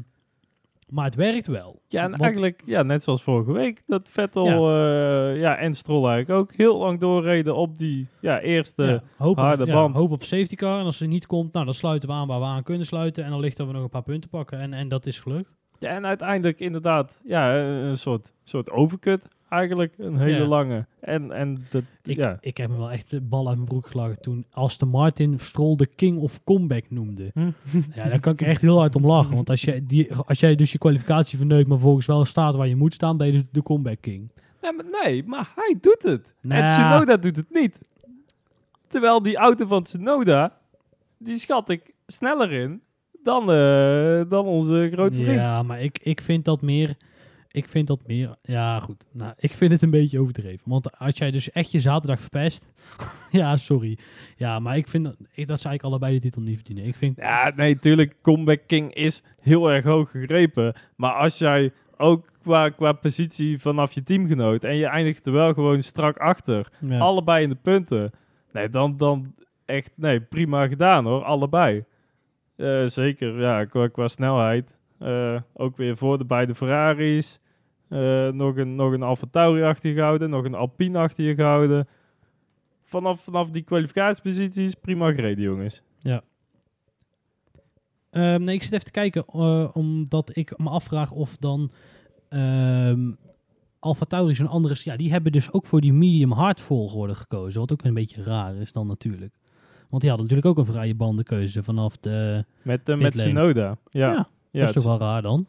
[0.89, 1.81] maar het werkt wel.
[1.87, 3.83] Ja, en Want- eigenlijk ja, net zoals vorige week.
[3.87, 5.29] Dat Vettel ja.
[5.29, 8.83] ja, en Stroll eigenlijk ook heel lang doorreden op die ja, eerste...
[8.83, 9.95] ja, hoop, harde op, ja, band.
[9.95, 10.79] hoop op safety car.
[10.79, 13.23] En als ze niet komt, nou, dan sluiten we aan waar we aan kunnen sluiten.
[13.23, 14.59] En dan ligt er we nog een paar punten pakken.
[14.59, 15.59] En, en dat is gelukt.
[15.81, 19.93] Ja, en uiteindelijk inderdaad ja, een soort, soort overcut eigenlijk.
[19.97, 20.45] Een hele Ja.
[20.45, 20.85] lange.
[20.99, 22.37] En, en dat, Ik, ja.
[22.41, 25.75] ik heb me wel echt de bal uit mijn broek gelachen toen Aston Martin Stroll
[25.75, 27.31] de king of comeback noemde.
[27.95, 29.35] Ja, daar kan ik echt heel hard om lachen.
[29.35, 32.67] Want als, jij die, als jij dus je kwalificatie verneukt, maar volgens wel staat waar
[32.67, 34.31] je moet staan, ben je dus de comeback king.
[34.61, 36.35] Nee, maar, nee, maar hij doet het.
[36.41, 36.65] En Nou.
[36.65, 37.79] Tsunoda doet het niet.
[38.87, 40.57] Terwijl die auto van Tsunoda,
[41.17, 42.81] die schat ik sneller in
[43.23, 45.35] dan, eh, dan onze grote vriend.
[45.35, 46.95] Ja, maar ik, ik vind dat meer...
[47.53, 48.35] Ik vind dat meer...
[48.41, 49.05] Ja, goed.
[49.11, 50.69] Nou, ik vind het een beetje overdreven.
[50.69, 52.65] Want als jij dus echt je zaterdag verpest...
[53.31, 53.97] ja, sorry.
[54.37, 55.15] Ja, maar ik vind dat...
[55.33, 56.85] Ik, dat zou ik allebei de titel niet verdienen.
[56.85, 57.17] Ik vind...
[57.17, 60.73] Ja, nee, tuurlijk, Comeback King is heel erg hoog gegrepen.
[60.95, 65.53] Maar als jij ook qua, qua positie vanaf je teamgenoot en je eindigt er wel
[65.53, 66.99] gewoon strak achter, ja.
[66.99, 68.11] allebei in de punten,
[68.53, 69.33] nee, dan, dan
[69.65, 71.83] echt, nee, prima gedaan hoor, allebei.
[72.61, 74.77] Eh, zeker, ja, qua, qua snelheid.
[74.97, 77.39] Eh, ook weer voor de beide Ferraris.
[77.87, 81.35] Eh, nog een, nog een Alfa Tauri achter je gehouden, nog een Alpine achter je
[81.35, 81.87] gehouden.
[82.83, 85.83] Vanaf, vanaf die kwalificatieposities, prima gereden jongens.
[88.09, 89.33] Ehm, nee, ik zit even te kijken,
[89.73, 91.71] omdat ik me afvraag of dan
[92.29, 93.11] ehm
[93.79, 94.75] Alfa Tauri zo'n andere...
[94.83, 98.23] Ja, die hebben dus ook voor die medium hard volgorde gekozen, wat ook een beetje
[98.23, 99.33] raar is dan natuurlijk.
[99.91, 102.45] Want die hadden natuurlijk ook een vrije bandenkeuze vanaf de...
[102.61, 103.29] Met, uh, met Pitlane.
[103.29, 103.77] Tsunoda.
[103.89, 105.45] Ja, ja, dat is toch wel raar dan?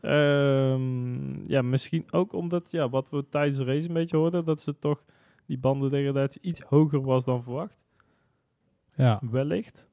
[0.00, 4.60] Ehm, ja, misschien ook omdat, ja, wat we tijdens de race een beetje hoorden, dat
[4.60, 5.04] ze toch
[5.46, 7.76] die bandendegradatie iets hoger was dan verwacht.
[8.94, 9.20] Ja.
[9.30, 9.86] Wellicht.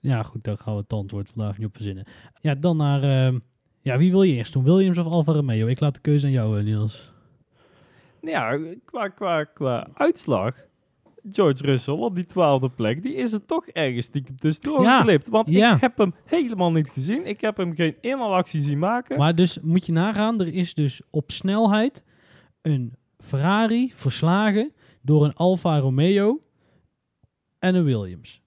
[0.00, 2.04] Ja, goed, daar gaan we het antwoord vandaag niet op verzinnen.
[2.40, 3.02] Ja, dan naar...
[3.02, 3.38] ehm,
[3.80, 4.64] Ja, wie wil je eerst doen?
[4.64, 5.66] Williams of Alfa Romeo?
[5.66, 7.12] Ik laat de keuze aan jou, eh, Niels.
[8.20, 10.56] Ja, qua, qua, qua uitslag.
[11.32, 15.28] George Russell op die twaalfde plek, die is er toch ergens stiekem tussendoor Ja, geklipt.
[15.28, 15.74] Want ja.
[15.74, 17.26] ik heb hem helemaal niet gezien.
[17.26, 19.18] Ik heb hem geen inhalactie zien maken.
[19.18, 22.04] Maar dus moet je nagaan, er is dus op snelheid
[22.62, 24.72] een Ferrari verslagen
[25.02, 26.40] door een Alfa Romeo
[27.58, 28.42] en een Williams.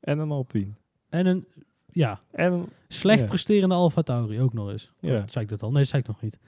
[0.00, 0.72] En een Alpine.
[1.08, 1.46] En een,
[1.92, 3.26] ja, En een- slecht Ja.
[3.26, 4.90] presterende Alfa Tauri ook nog eens.
[5.00, 5.24] Ja.
[5.28, 5.70] Zei ik dat al?
[5.72, 6.38] Nee, zei ik nog niet.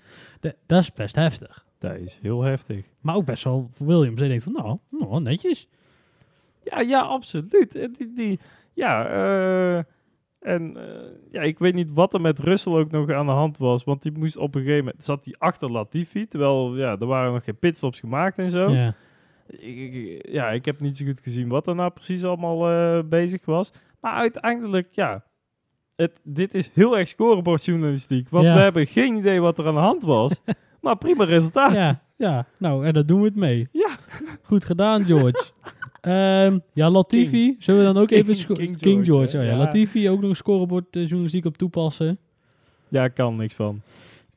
[0.41, 1.67] De- dat is best heftig.
[1.83, 2.87] Dat is heel heftig.
[3.01, 4.19] Maar ook best wel voor Williams.
[4.21, 5.69] Hij denkt van, nou, nou netjes.
[6.65, 7.73] Ja, ja, absoluut.
[7.99, 8.41] Die, die,
[8.73, 9.77] ja, eh,
[10.41, 13.59] en eh, ja, ik weet niet wat er met Russell ook nog aan de hand
[13.59, 13.85] was.
[13.85, 16.27] Want die moest op een gegeven moment, zat hij achter Latifi.
[16.27, 18.71] Terwijl, ja, er waren nog geen pitstops gemaakt en zo.
[18.71, 18.95] Ja.
[19.47, 19.61] Ik,
[19.95, 23.45] ik- ja, ik heb niet zo goed gezien wat er nou precies allemaal eh, bezig
[23.45, 23.73] was.
[24.01, 25.25] Maar uiteindelijk, ja,
[25.97, 28.29] het, dit is heel erg scorebordjournalistiek.
[28.29, 28.55] Want Ja.
[28.55, 30.43] we hebben geen idee wat er aan de hand was.
[30.83, 31.73] maar prima resultaat.
[31.73, 33.69] ja, ja, nou, en daar doen we het mee.
[33.73, 33.89] Ja.
[34.43, 35.45] Goed gedaan, George.
[36.03, 38.47] Ehm, ja, Latifi, zullen we dan ook King- even...
[38.57, 39.43] King King, George, George, hè?
[39.43, 39.53] oh ja.
[39.53, 39.59] Ja.
[39.59, 42.19] Latifi, ook nog een scorebord eh, journalistiek op toepassen.
[42.89, 43.81] Ja, kan niks van.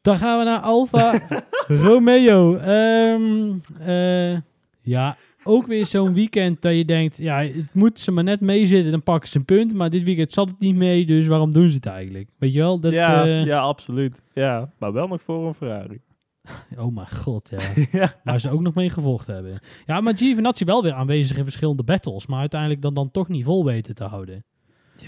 [0.02, 1.20] Dan gaan we naar Alfa
[1.68, 2.56] Romeo.
[2.56, 4.38] Ehm, eh,
[4.82, 8.92] ja, ook weer zo'n weekend dat je denkt, ja, het moet ze maar net meezitten,
[8.92, 9.74] dan pakken ze een punt.
[9.74, 12.30] Maar dit weekend zat het niet mee, dus waarom doen ze het eigenlijk?
[12.38, 12.80] Weet je wel?
[12.80, 14.22] Dat, ja, eh, ja, absoluut.
[14.34, 16.00] Ja, maar wel nog voor een Ferrari.
[16.86, 17.60] Oh mijn god, ja.
[18.00, 18.16] ja.
[18.24, 19.60] Waar ze ook nog mee gevochten hebben.
[19.86, 22.26] Ja, maar Giovinazzi wel weer aanwezig in verschillende battles.
[22.28, 24.44] Maar uiteindelijk dan, dan toch niet vol weten te houden.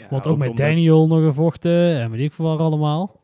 [0.10, 3.20] Want ook, met omdat- Daniel nog gevochten en weet ik veel waar allemaal.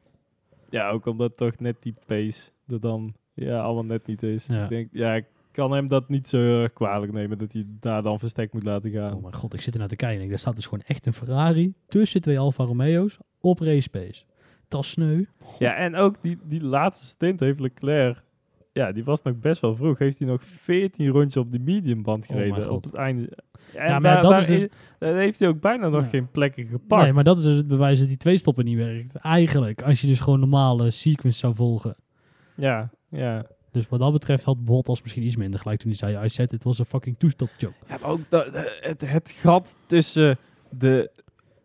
[0.69, 4.45] Ja, ook omdat toch net die pace er dan ja, allemaal net niet is.
[4.45, 4.63] Ja.
[4.63, 8.19] Ik denk, ja, ik kan hem dat niet zo kwalijk nemen dat hij daar dan
[8.19, 9.13] verstek moet laten gaan.
[9.13, 10.29] Oh mijn god, ik zit er naar te kijken.
[10.29, 14.23] Daar staat dus gewoon echt een Ferrari tussen twee Alfa Romeo's op race pace.
[14.81, 15.23] Sneu.
[15.59, 18.21] Ja, en ook die, die laatste stint heeft Leclerc.
[18.71, 19.99] Ja, die was nog best wel vroeg.
[19.99, 22.71] Heeft hij nog 14 rondjes op die mediumband Oh gereden god.
[22.71, 23.29] op het einde.
[23.73, 24.69] En Ja, maar daar, dat daar is dus-
[24.99, 26.07] daar heeft hij ook bijna nog Ja.
[26.07, 27.03] geen plekken gepakt.
[27.03, 29.15] Nee, maar dat is dus het bewijs dat die twee stoppen niet werkt.
[29.15, 31.95] Eigenlijk, als je dus gewoon normale sequence zou volgen.
[32.55, 33.45] Ja, ja.
[33.71, 36.25] Dus wat dat betreft had Bottas misschien iets minder gelijk toen hij zei...
[36.25, 37.73] I said it was a fucking two-stop joke.
[37.87, 38.47] Ja, maar ook dat,
[38.81, 40.37] het, het gat tussen
[40.69, 41.11] de,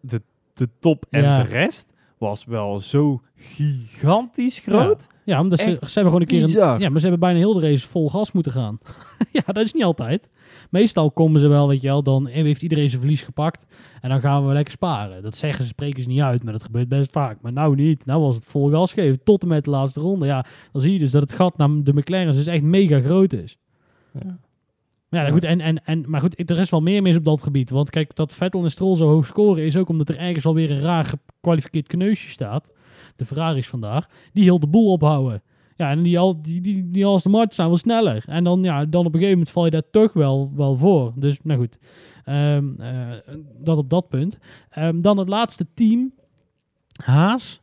[0.01, 0.23] de,
[0.55, 1.43] de top en Ja.
[1.43, 5.07] de rest was wel zo gigantisch groot.
[5.25, 6.43] Ja, omdat ze, ze hebben gewoon een keer...
[6.43, 8.79] Een, ja, maar ze hebben bijna heel de race vol gas moeten gaan.
[9.33, 10.29] ja, dat is niet altijd.
[10.71, 13.67] Meestal komen ze wel, weet je wel, dan heeft iedereen zijn verlies gepakt.
[14.01, 15.23] En dan gaan we lekker sparen.
[15.23, 17.41] Dat zeggen ze, spreken ze niet uit, maar dat gebeurt best vaak.
[17.41, 18.07] Maar nou niet.
[18.07, 20.27] Nou was het vol gas geven tot en met de laatste ronde.
[20.27, 23.33] Ja, dan zie je dus dat het gat naar de McLaren's dus echt mega groot
[23.33, 23.59] is.
[24.13, 24.39] Ja.
[25.11, 25.31] Ja, Ja.
[25.31, 27.71] goed, en, en, en, maar goed, er is wel meer mis op dat gebied.
[27.71, 30.71] Want kijk, dat Vettel en Stroll zo hoog scoren is ook omdat er ergens alweer
[30.71, 32.73] een raar gekwalificeerd kneusje staat.
[33.17, 34.07] De Ferraris vandaag.
[34.33, 35.43] Die heel de boel ophouden.
[35.77, 38.25] Ja, en die, al, die, die, die als de Martens zijn wel sneller.
[38.27, 41.13] En dan, ja, dan op een gegeven moment val je daar toch wel, wel voor.
[41.17, 41.79] Dus, nou goed.
[42.25, 43.09] Ehm, eh,
[43.59, 44.39] dat op dat punt.
[44.71, 46.13] Ehm, dan het laatste team.
[47.05, 47.61] Haas.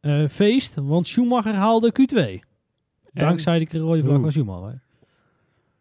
[0.00, 2.48] eh, feest, want Schumacher haalde Q2.
[3.12, 4.82] Dankzij de rode vlag van Schumacher.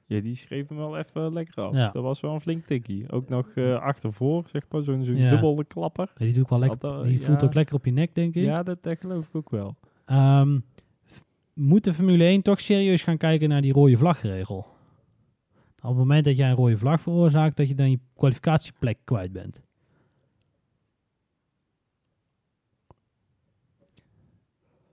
[0.10, 1.74] Ja, die schreef hem wel even lekker af.
[1.74, 1.89] Ja.
[1.91, 3.12] Dat was wel een flink tikkie.
[3.12, 5.30] Ook nog eh achtervoor, zeg maar, zo'n zo'n Ja.
[5.30, 6.12] dubbele klapper.
[6.18, 6.80] Ja, die doe ik wel lekker.
[6.80, 8.43] dat- Die voelt ook lekker op je nek, denk ik.
[8.43, 9.76] Ja, dat, dat geloof ik ook wel.
[10.05, 10.60] Ehm,
[11.53, 14.57] moet de Formule 1 toch serieus gaan kijken naar die rode vlagregel?
[15.82, 19.32] Op het moment dat jij een rode vlag veroorzaakt, dat je dan je kwalificatieplek kwijt
[19.32, 19.64] bent.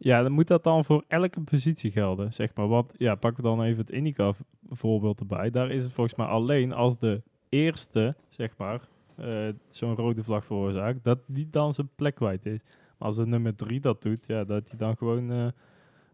[0.07, 2.69] Ja, dan moet dat dan voor elke positie gelden, zeg maar.
[2.69, 4.33] Want, ja, pakken we dan even het Indica
[4.71, 5.51] voorbeeld erbij.
[5.51, 8.81] Daar is het volgens mij alleen als de eerste, zeg maar,
[9.17, 12.61] eh, zo'n rode vlag veroorzaakt, dat die dan zijn plek kwijt is.
[12.99, 15.47] Maar als de nummer drie dat doet, ja, dat hij dan gewoon, eh,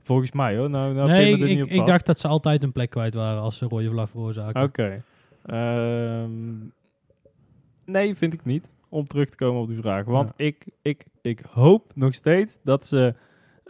[0.02, 2.28] volgens mij hoor, nou, nou nee, ik, er niet ik, op ik dacht dat ze
[2.28, 4.62] altijd een plek kwijt waren als ze een rode vlag veroorzaken.
[4.62, 5.02] Oké.
[5.46, 6.30] Ehm,
[7.84, 8.70] nee, vind ik niet.
[8.88, 10.04] Om terug te komen op die vraag.
[10.04, 13.14] Want ik, ik, ik hoop nog steeds dat ze...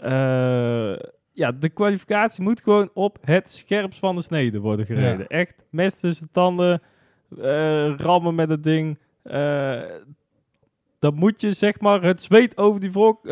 [0.03, 0.94] eh,
[1.32, 5.26] ja, de kwalificatie moet gewoon op het scherpst van de snede worden gereden.
[5.28, 5.38] Ja.
[5.38, 6.82] Echt mes tussen de tanden,
[7.40, 8.98] eh, rammen met het ding.
[9.22, 9.80] eh,
[10.98, 13.26] dan moet je zeg maar het zweet over die volk,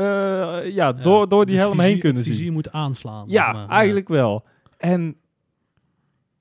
[0.65, 2.35] ja, door, door die Dus helm heen kunnen zien.
[2.35, 3.25] vizier moet aanslaan.
[3.29, 3.69] Ja, maar.
[3.69, 4.45] eigenlijk wel.
[4.79, 5.17] En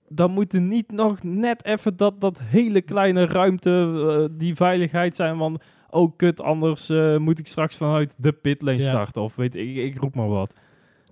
[0.08, 5.38] dan moet er niet nog net even dat, dat hele kleine ruimte, die veiligheid zijn
[5.38, 5.60] van...
[5.90, 8.84] Oh, kut, anders eh, moet ik straks vanuit de pitlane Ja.
[8.90, 9.22] starten.
[9.22, 10.54] Of weet ik, ik roep maar wat.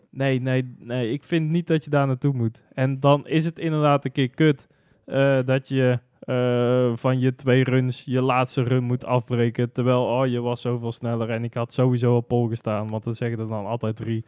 [0.10, 2.64] Nee, nee, nee, ik vind niet dat je daar naartoe moet.
[2.74, 4.68] En dan is het inderdaad een keer kut
[5.06, 9.72] eh, dat je eh, van je twee runs je laatste run moet afbreken.
[9.72, 12.90] Terwijl, oh, je was zoveel sneller en ik had sowieso op pol gestaan.
[12.90, 14.26] Want dan zeggen er dan altijd drie.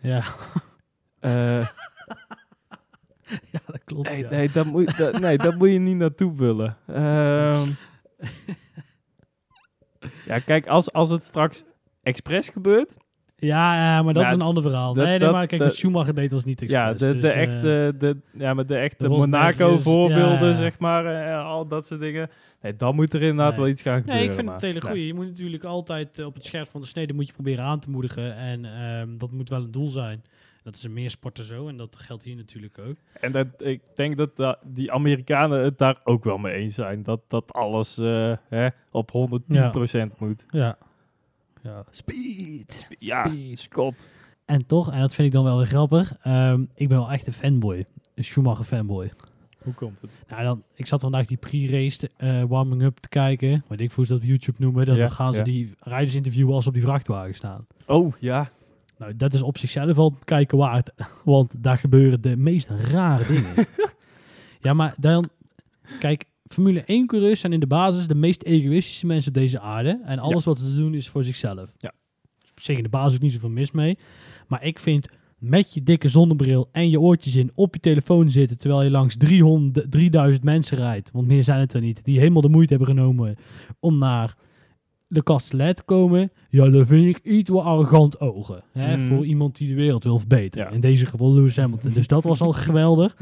[0.00, 0.22] Ja,
[3.50, 4.08] ja dat klopt.
[4.08, 4.30] nee, ja.
[4.30, 6.76] nee, dat moet, dat, nee, dat moet je niet naartoe willen.
[6.86, 7.68] Ehm,
[10.26, 11.64] ja, kijk, als, als het straks
[12.02, 12.96] expres gebeurt.
[13.36, 14.94] Ja, ja, maar dat Nou, is een ander verhaal.
[14.94, 17.08] dat- nee, nee, dat- maar kijk, dat- wat Schumacher deed was niet Ja, expres.
[17.12, 20.54] de, dus, de, eh, echte, de, ja, maar de echte Monaco-voorbeelden, ja.
[20.54, 21.06] zeg maar.
[21.06, 22.30] eh, al dat soort dingen.
[22.62, 23.60] Nee, dan moet er inderdaad Nee.
[23.60, 24.20] wel iets gaan gebeuren.
[24.20, 24.90] Nee, ik vind maar- het hele nee.
[24.90, 25.06] goeie.
[25.06, 27.80] Je moet natuurlijk altijd eh, op het scherp van de snede moet je proberen aan
[27.80, 28.36] te moedigen.
[28.36, 30.22] En ehm, dat moet wel een doel zijn.
[30.62, 32.96] Dat is in meer sporten zo en dat geldt hier natuurlijk ook.
[33.20, 37.02] En dat, ik denk dat da- die Amerikanen het daar ook wel mee eens zijn.
[37.02, 40.44] Dat, dat alles eh, hè, op 110% moet.
[40.50, 40.78] Ja.
[41.62, 41.84] ja.
[41.90, 42.86] Speed.
[42.98, 43.58] Ja, Speed.
[43.58, 44.08] Scott.
[44.44, 47.26] En toch, en dat vind ik dan wel weer grappig, ehm, ik ben wel echt
[47.26, 47.86] een fanboy.
[48.14, 49.12] Een Schumacher fanboy.
[49.64, 50.10] Hoe komt het?
[50.28, 53.64] Nou, dan, ik zat vandaag die pre-race eh, warming-up te kijken.
[53.68, 54.86] Wat ik voor ze dat op YouTube noemen.
[54.86, 55.44] Dat Ja, dan gaan ze ja.
[55.44, 57.66] die rijders interviewen als op die vrachtwagen staan.
[57.86, 58.50] Oh, ja.
[58.98, 60.92] Nou, dat is op zichzelf al kijken waard.
[61.24, 63.66] Want daar gebeuren de meest rare dingen.
[64.66, 65.28] ja, maar dan...
[65.98, 70.00] Kijk, Formule 1 coureurs zijn in de basis de meest egoïstische mensen op deze aarde.
[70.04, 71.72] En alles wat ze doen is voor zichzelf.
[71.78, 71.92] Ja.
[72.54, 73.98] Zich in de basis ook niet zoveel mis mee.
[74.46, 78.58] Maar ik vind met je dikke zonnebril en je oortjes in op je telefoon zitten...
[78.58, 81.10] terwijl je langs 300, 3000 mensen rijdt...
[81.10, 82.04] want meer zijn het er niet...
[82.04, 83.36] die helemaal de moeite hebben genomen
[83.80, 84.36] om naar
[85.12, 86.30] de Castellet te komen...
[86.48, 88.62] ja, dan vind ik iets wat arrogant ogen.
[88.72, 89.06] Hè, Mm.
[89.08, 90.66] Voor iemand die de wereld wil verbeteren.
[90.68, 90.74] Ja.
[90.74, 91.90] In deze geval Lewis Hamilton.
[91.92, 93.16] Dus dat was al geweldig.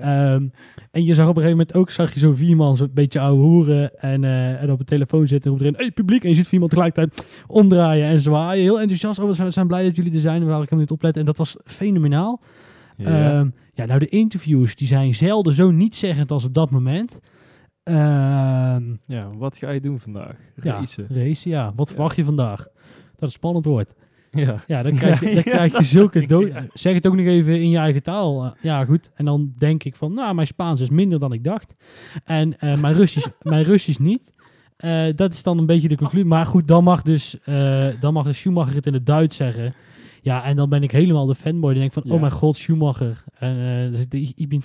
[0.00, 0.46] Ehm,
[0.90, 3.20] en je zag op een gegeven moment ook, zag je zo vier man zo'n beetje
[3.20, 6.34] ouwe hoeren en, eh, en op de telefoon zitten roept erin, hey publiek, en je
[6.34, 10.14] ziet vier man tegelijkertijd omdraaien en zwaaien, heel enthousiast, oh we zijn, blij dat jullie
[10.14, 12.40] er zijn, we waren helemaal niet opletten en dat was fenomenaal.
[12.96, 13.38] ja.
[13.38, 17.20] Ehm, ja, nou de interviews, die zijn zelden zo niet-zeggend als op dat moment.
[17.88, 20.34] Ehm, ja, wat ga je doen vandaag?
[20.62, 21.06] ja, Racen.
[21.10, 21.72] race, ja.
[21.76, 21.94] Wat Ja.
[21.94, 22.66] verwacht je vandaag?
[23.18, 23.94] Dat is spannend wordt.
[24.30, 24.62] Ja.
[24.66, 25.42] Ja, dan krijg je, dan Ja.
[25.42, 26.26] krijg je zulke...
[26.26, 26.66] do- Ja.
[26.72, 28.44] Zeg het ook nog even in je eigen taal.
[28.44, 29.10] Eh, ja, goed.
[29.14, 31.74] En dan denk ik van, nou, mijn Spaans is minder dan ik dacht.
[32.24, 34.30] En eh, mijn, Russisch, mijn Russisch niet.
[34.76, 36.26] Eh, dat is dan een beetje de conclusie.
[36.28, 37.38] Maar goed, dan mag dus
[38.00, 39.74] dan mag de Schumacher het in het Duits zeggen.
[40.28, 41.70] Ja, en dan ben ik helemaal de fanboy.
[41.70, 42.14] Dan denk ik van, Ja.
[42.14, 43.24] oh mijn god, Schumacher.
[43.38, 44.62] En uh, dus ik, ben,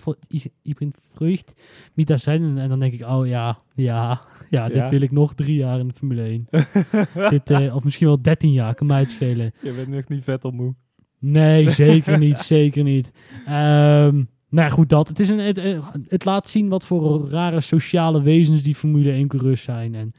[0.63, 1.61] ik, ben vreugd
[1.93, 2.57] met dat zijn.
[2.57, 4.89] En dan denk ik, oh ja, ja, ja, dit Ja.
[4.89, 6.47] wil ik nog drie jaar in de Formule 1.
[7.29, 9.53] dit, uh, of misschien wel 13 jaar, kan mij het schelen.
[9.61, 10.75] Je bent nog niet vet al moe.
[11.19, 13.11] Nee, zeker niet, zeker niet.
[13.47, 15.07] Um, nou ja, goed, dat.
[15.07, 15.61] Het, is een, het,
[16.07, 19.95] het, laat zien wat voor rare sociale wezens die Formule 1-coureurs zijn.
[19.95, 20.13] En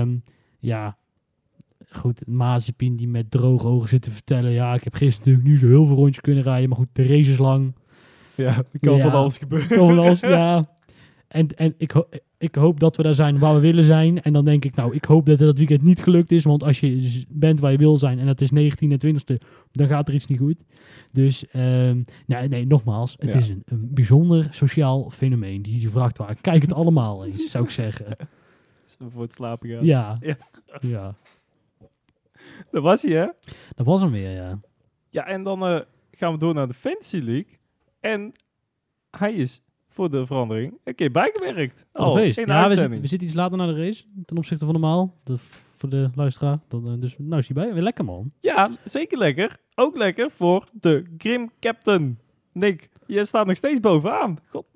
[0.00, 0.22] um,
[0.58, 0.96] ja,
[1.96, 4.50] goed, Mazepin die met droge ogen zit te vertellen.
[4.50, 7.02] Ja, ik heb gisteren natuurlijk nu zo heel veel rondjes kunnen rijden, maar goed, de
[7.06, 7.74] race is lang.
[8.34, 9.02] Ja, er kan Ja.
[9.10, 9.68] van alles gebeuren.
[9.78, 10.68] Van alles, ja.
[11.28, 12.04] En, en ik, ho
[12.38, 14.22] ik hoop dat we daar zijn waar we willen zijn.
[14.22, 16.44] En dan denk ik, nou, ik hoop dat het dat weekend niet gelukt is.
[16.44, 19.86] Want als je bent waar je wil zijn en het is 19 en 20ste, dan
[19.88, 20.56] gaat er iets niet goed.
[21.12, 23.38] Dus, ehm, nee, nee, nogmaals, het Ja.
[23.38, 26.36] is een, een bijzonder sociaal fenomeen, die, die vrachtwagen.
[26.40, 28.06] Kijk het allemaal eens, zou ik zeggen.
[29.12, 29.84] Voor het slapen gaan.
[29.84, 30.36] Ja, Ja.
[30.80, 31.14] ja.
[32.70, 33.26] Dat was hij, hè?
[33.74, 34.60] Dat was hem weer, ja.
[35.10, 35.80] Ja, en dan eh,
[36.10, 37.58] gaan we door naar de Fantasy League.
[38.00, 38.32] En
[39.10, 41.86] hij is voor de verandering een keer bijgewerkt.
[41.92, 42.36] Feest.
[42.36, 45.14] de Ja, we zitten, we zitten iets later naar de race, ten opzichte van normaal.
[45.24, 45.40] Dat,
[45.76, 46.58] voor de luisteraar.
[46.68, 47.74] Dat, eh, dus nou is hij bij.
[47.74, 48.32] Weer lekker, man.
[48.40, 49.56] Ja, zeker lekker.
[49.74, 52.18] Ook lekker voor de Grim Captain.
[52.52, 54.38] Nick, je staat nog steeds bovenaan.
[54.46, 54.66] God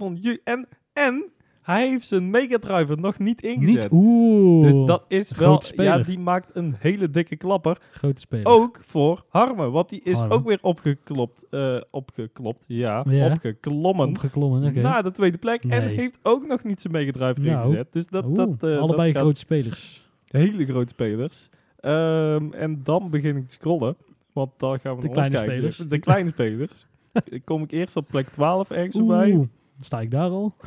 [0.44, 1.32] En, en
[1.66, 3.82] hij heeft zijn Mega Driver nog niet ingezet.
[3.82, 4.64] Niet, oeh.
[4.70, 5.98] dus dat is wel, speler.
[5.98, 7.78] ja, die maakt een hele dikke klapper.
[7.90, 8.46] Grote speler.
[8.46, 10.34] Ook voor Harme, want die is Harme.
[10.34, 13.26] ook weer opgeklopt, eh, opgeklopt, ja, Ja.
[13.32, 14.80] opgeklommen Opgeklommen, oké.
[14.80, 15.64] naar de tweede plek.
[15.64, 17.64] En heeft ook nog niet zijn Mega Driver Nou.
[17.66, 17.92] ingezet.
[17.92, 20.08] Dus dat, Oeh, dat, eh, allebei dat gaat grote spelers.
[20.26, 21.48] hele grote spelers.
[21.80, 23.96] Ehm, en dan begin ik te scrollen.
[24.32, 25.54] Want dan gaan we De naar kleine kijken.
[25.72, 25.90] spelers.
[25.90, 26.86] De kleine spelers.
[27.44, 29.48] Kom ik eerst op plek 12 ergens voorbij.
[29.80, 30.54] Sta ik daar al?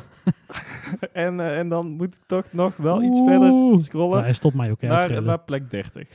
[1.12, 4.10] En, eh, en dan moet ik toch nog wel iets verder scrollen.
[4.10, 6.08] Nou, hij stopt mij ook naar, naar plek 30.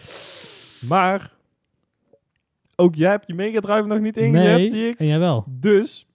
[0.88, 1.32] Maar
[2.76, 4.96] ook jij hebt je Mega Drive nog niet ingezet, nee, zie ik.
[5.00, 5.46] en jij wel.
[5.48, 6.08] Dus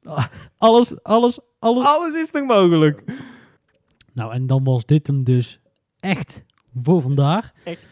[0.58, 1.84] Alles, alles, alles.
[1.84, 3.04] alles is nog mogelijk.
[4.12, 5.60] Nou, en dan was dit hem dus
[6.00, 6.44] echt
[6.82, 7.52] voor vandaag.
[7.64, 7.86] Echt.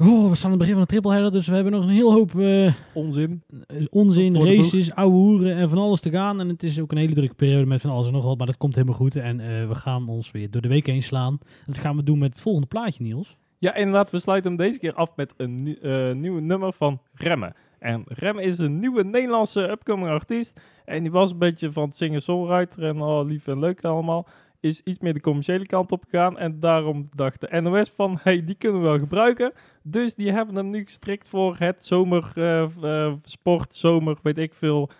[0.00, 1.88] Oh, we staan aan het begin van de triple header, dus we hebben nog een
[1.88, 3.42] heel hoop eh, Onzin.
[3.90, 6.40] onzin, races, ouwe hoeren en van alles te gaan.
[6.40, 8.46] En het is ook een hele drukke periode met van alles en nog wat, maar
[8.46, 9.16] dat komt helemaal goed.
[9.16, 11.38] En eh, we gaan ons weer door de week heen slaan.
[11.42, 13.36] En dat gaan we doen met het volgende plaatje, Niels.
[13.58, 17.00] Ja, inderdaad, we sluiten hem deze keer af met een nie- eh, nieuw nummer van
[17.14, 17.52] Remme.
[17.78, 20.60] En Remme is een nieuwe Nederlandse upcoming artiest.
[20.84, 24.26] En die was een beetje van het singer-songwriter en al lief en leuk allemaal.
[24.60, 26.38] Is iets meer de commerciële kant op gegaan.
[26.38, 29.52] En daarom dacht de NOS van, hey, die kunnen we wel gebruiken.
[29.82, 34.54] Dus die hebben hem nu gestrikt voor het zomer, eh, eh, sport, zomer, weet ik
[34.54, 34.90] veel.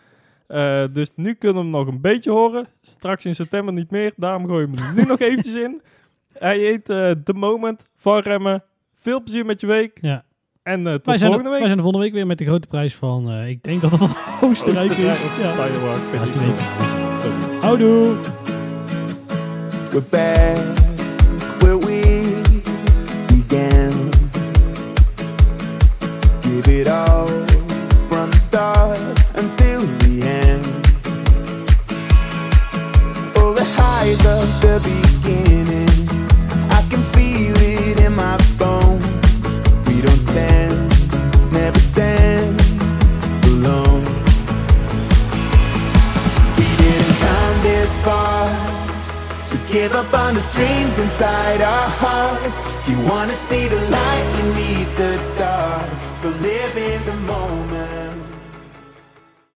[0.47, 2.67] Eh, dus nu kunnen we hem nog een beetje horen.
[2.81, 4.13] Straks in september niet meer.
[4.17, 5.83] Daarom gooien we hem nu nog eventjes in.
[6.33, 8.65] Hij heet eh The Moment van Remmen.
[8.95, 9.99] Veel plezier met je week.
[10.01, 10.25] Ja.
[10.63, 11.67] En tot Wij er, volgende wij week.
[11.67, 14.17] zijn er volgende week weer met de grote prijs van, ik denk dat het van
[14.49, 15.07] Oostenrijk is.
[15.07, 16.17] Oostenrijk Ja.
[16.17, 16.55] Ja, is veel.
[17.21, 17.65] Zoiets.
[17.65, 18.48] Houdoe!
[19.91, 20.59] We're back
[21.63, 22.23] where we
[23.27, 24.11] began.
[26.43, 27.27] Give it all
[28.09, 28.99] from the start
[29.35, 30.67] until the end.
[33.37, 35.08] Oh, the highs of the beginning.
[49.79, 52.57] Give up on the dreams inside our hearts.
[52.89, 55.89] You wanna see the light, you need the dark.
[56.17, 58.08] So live in the moment.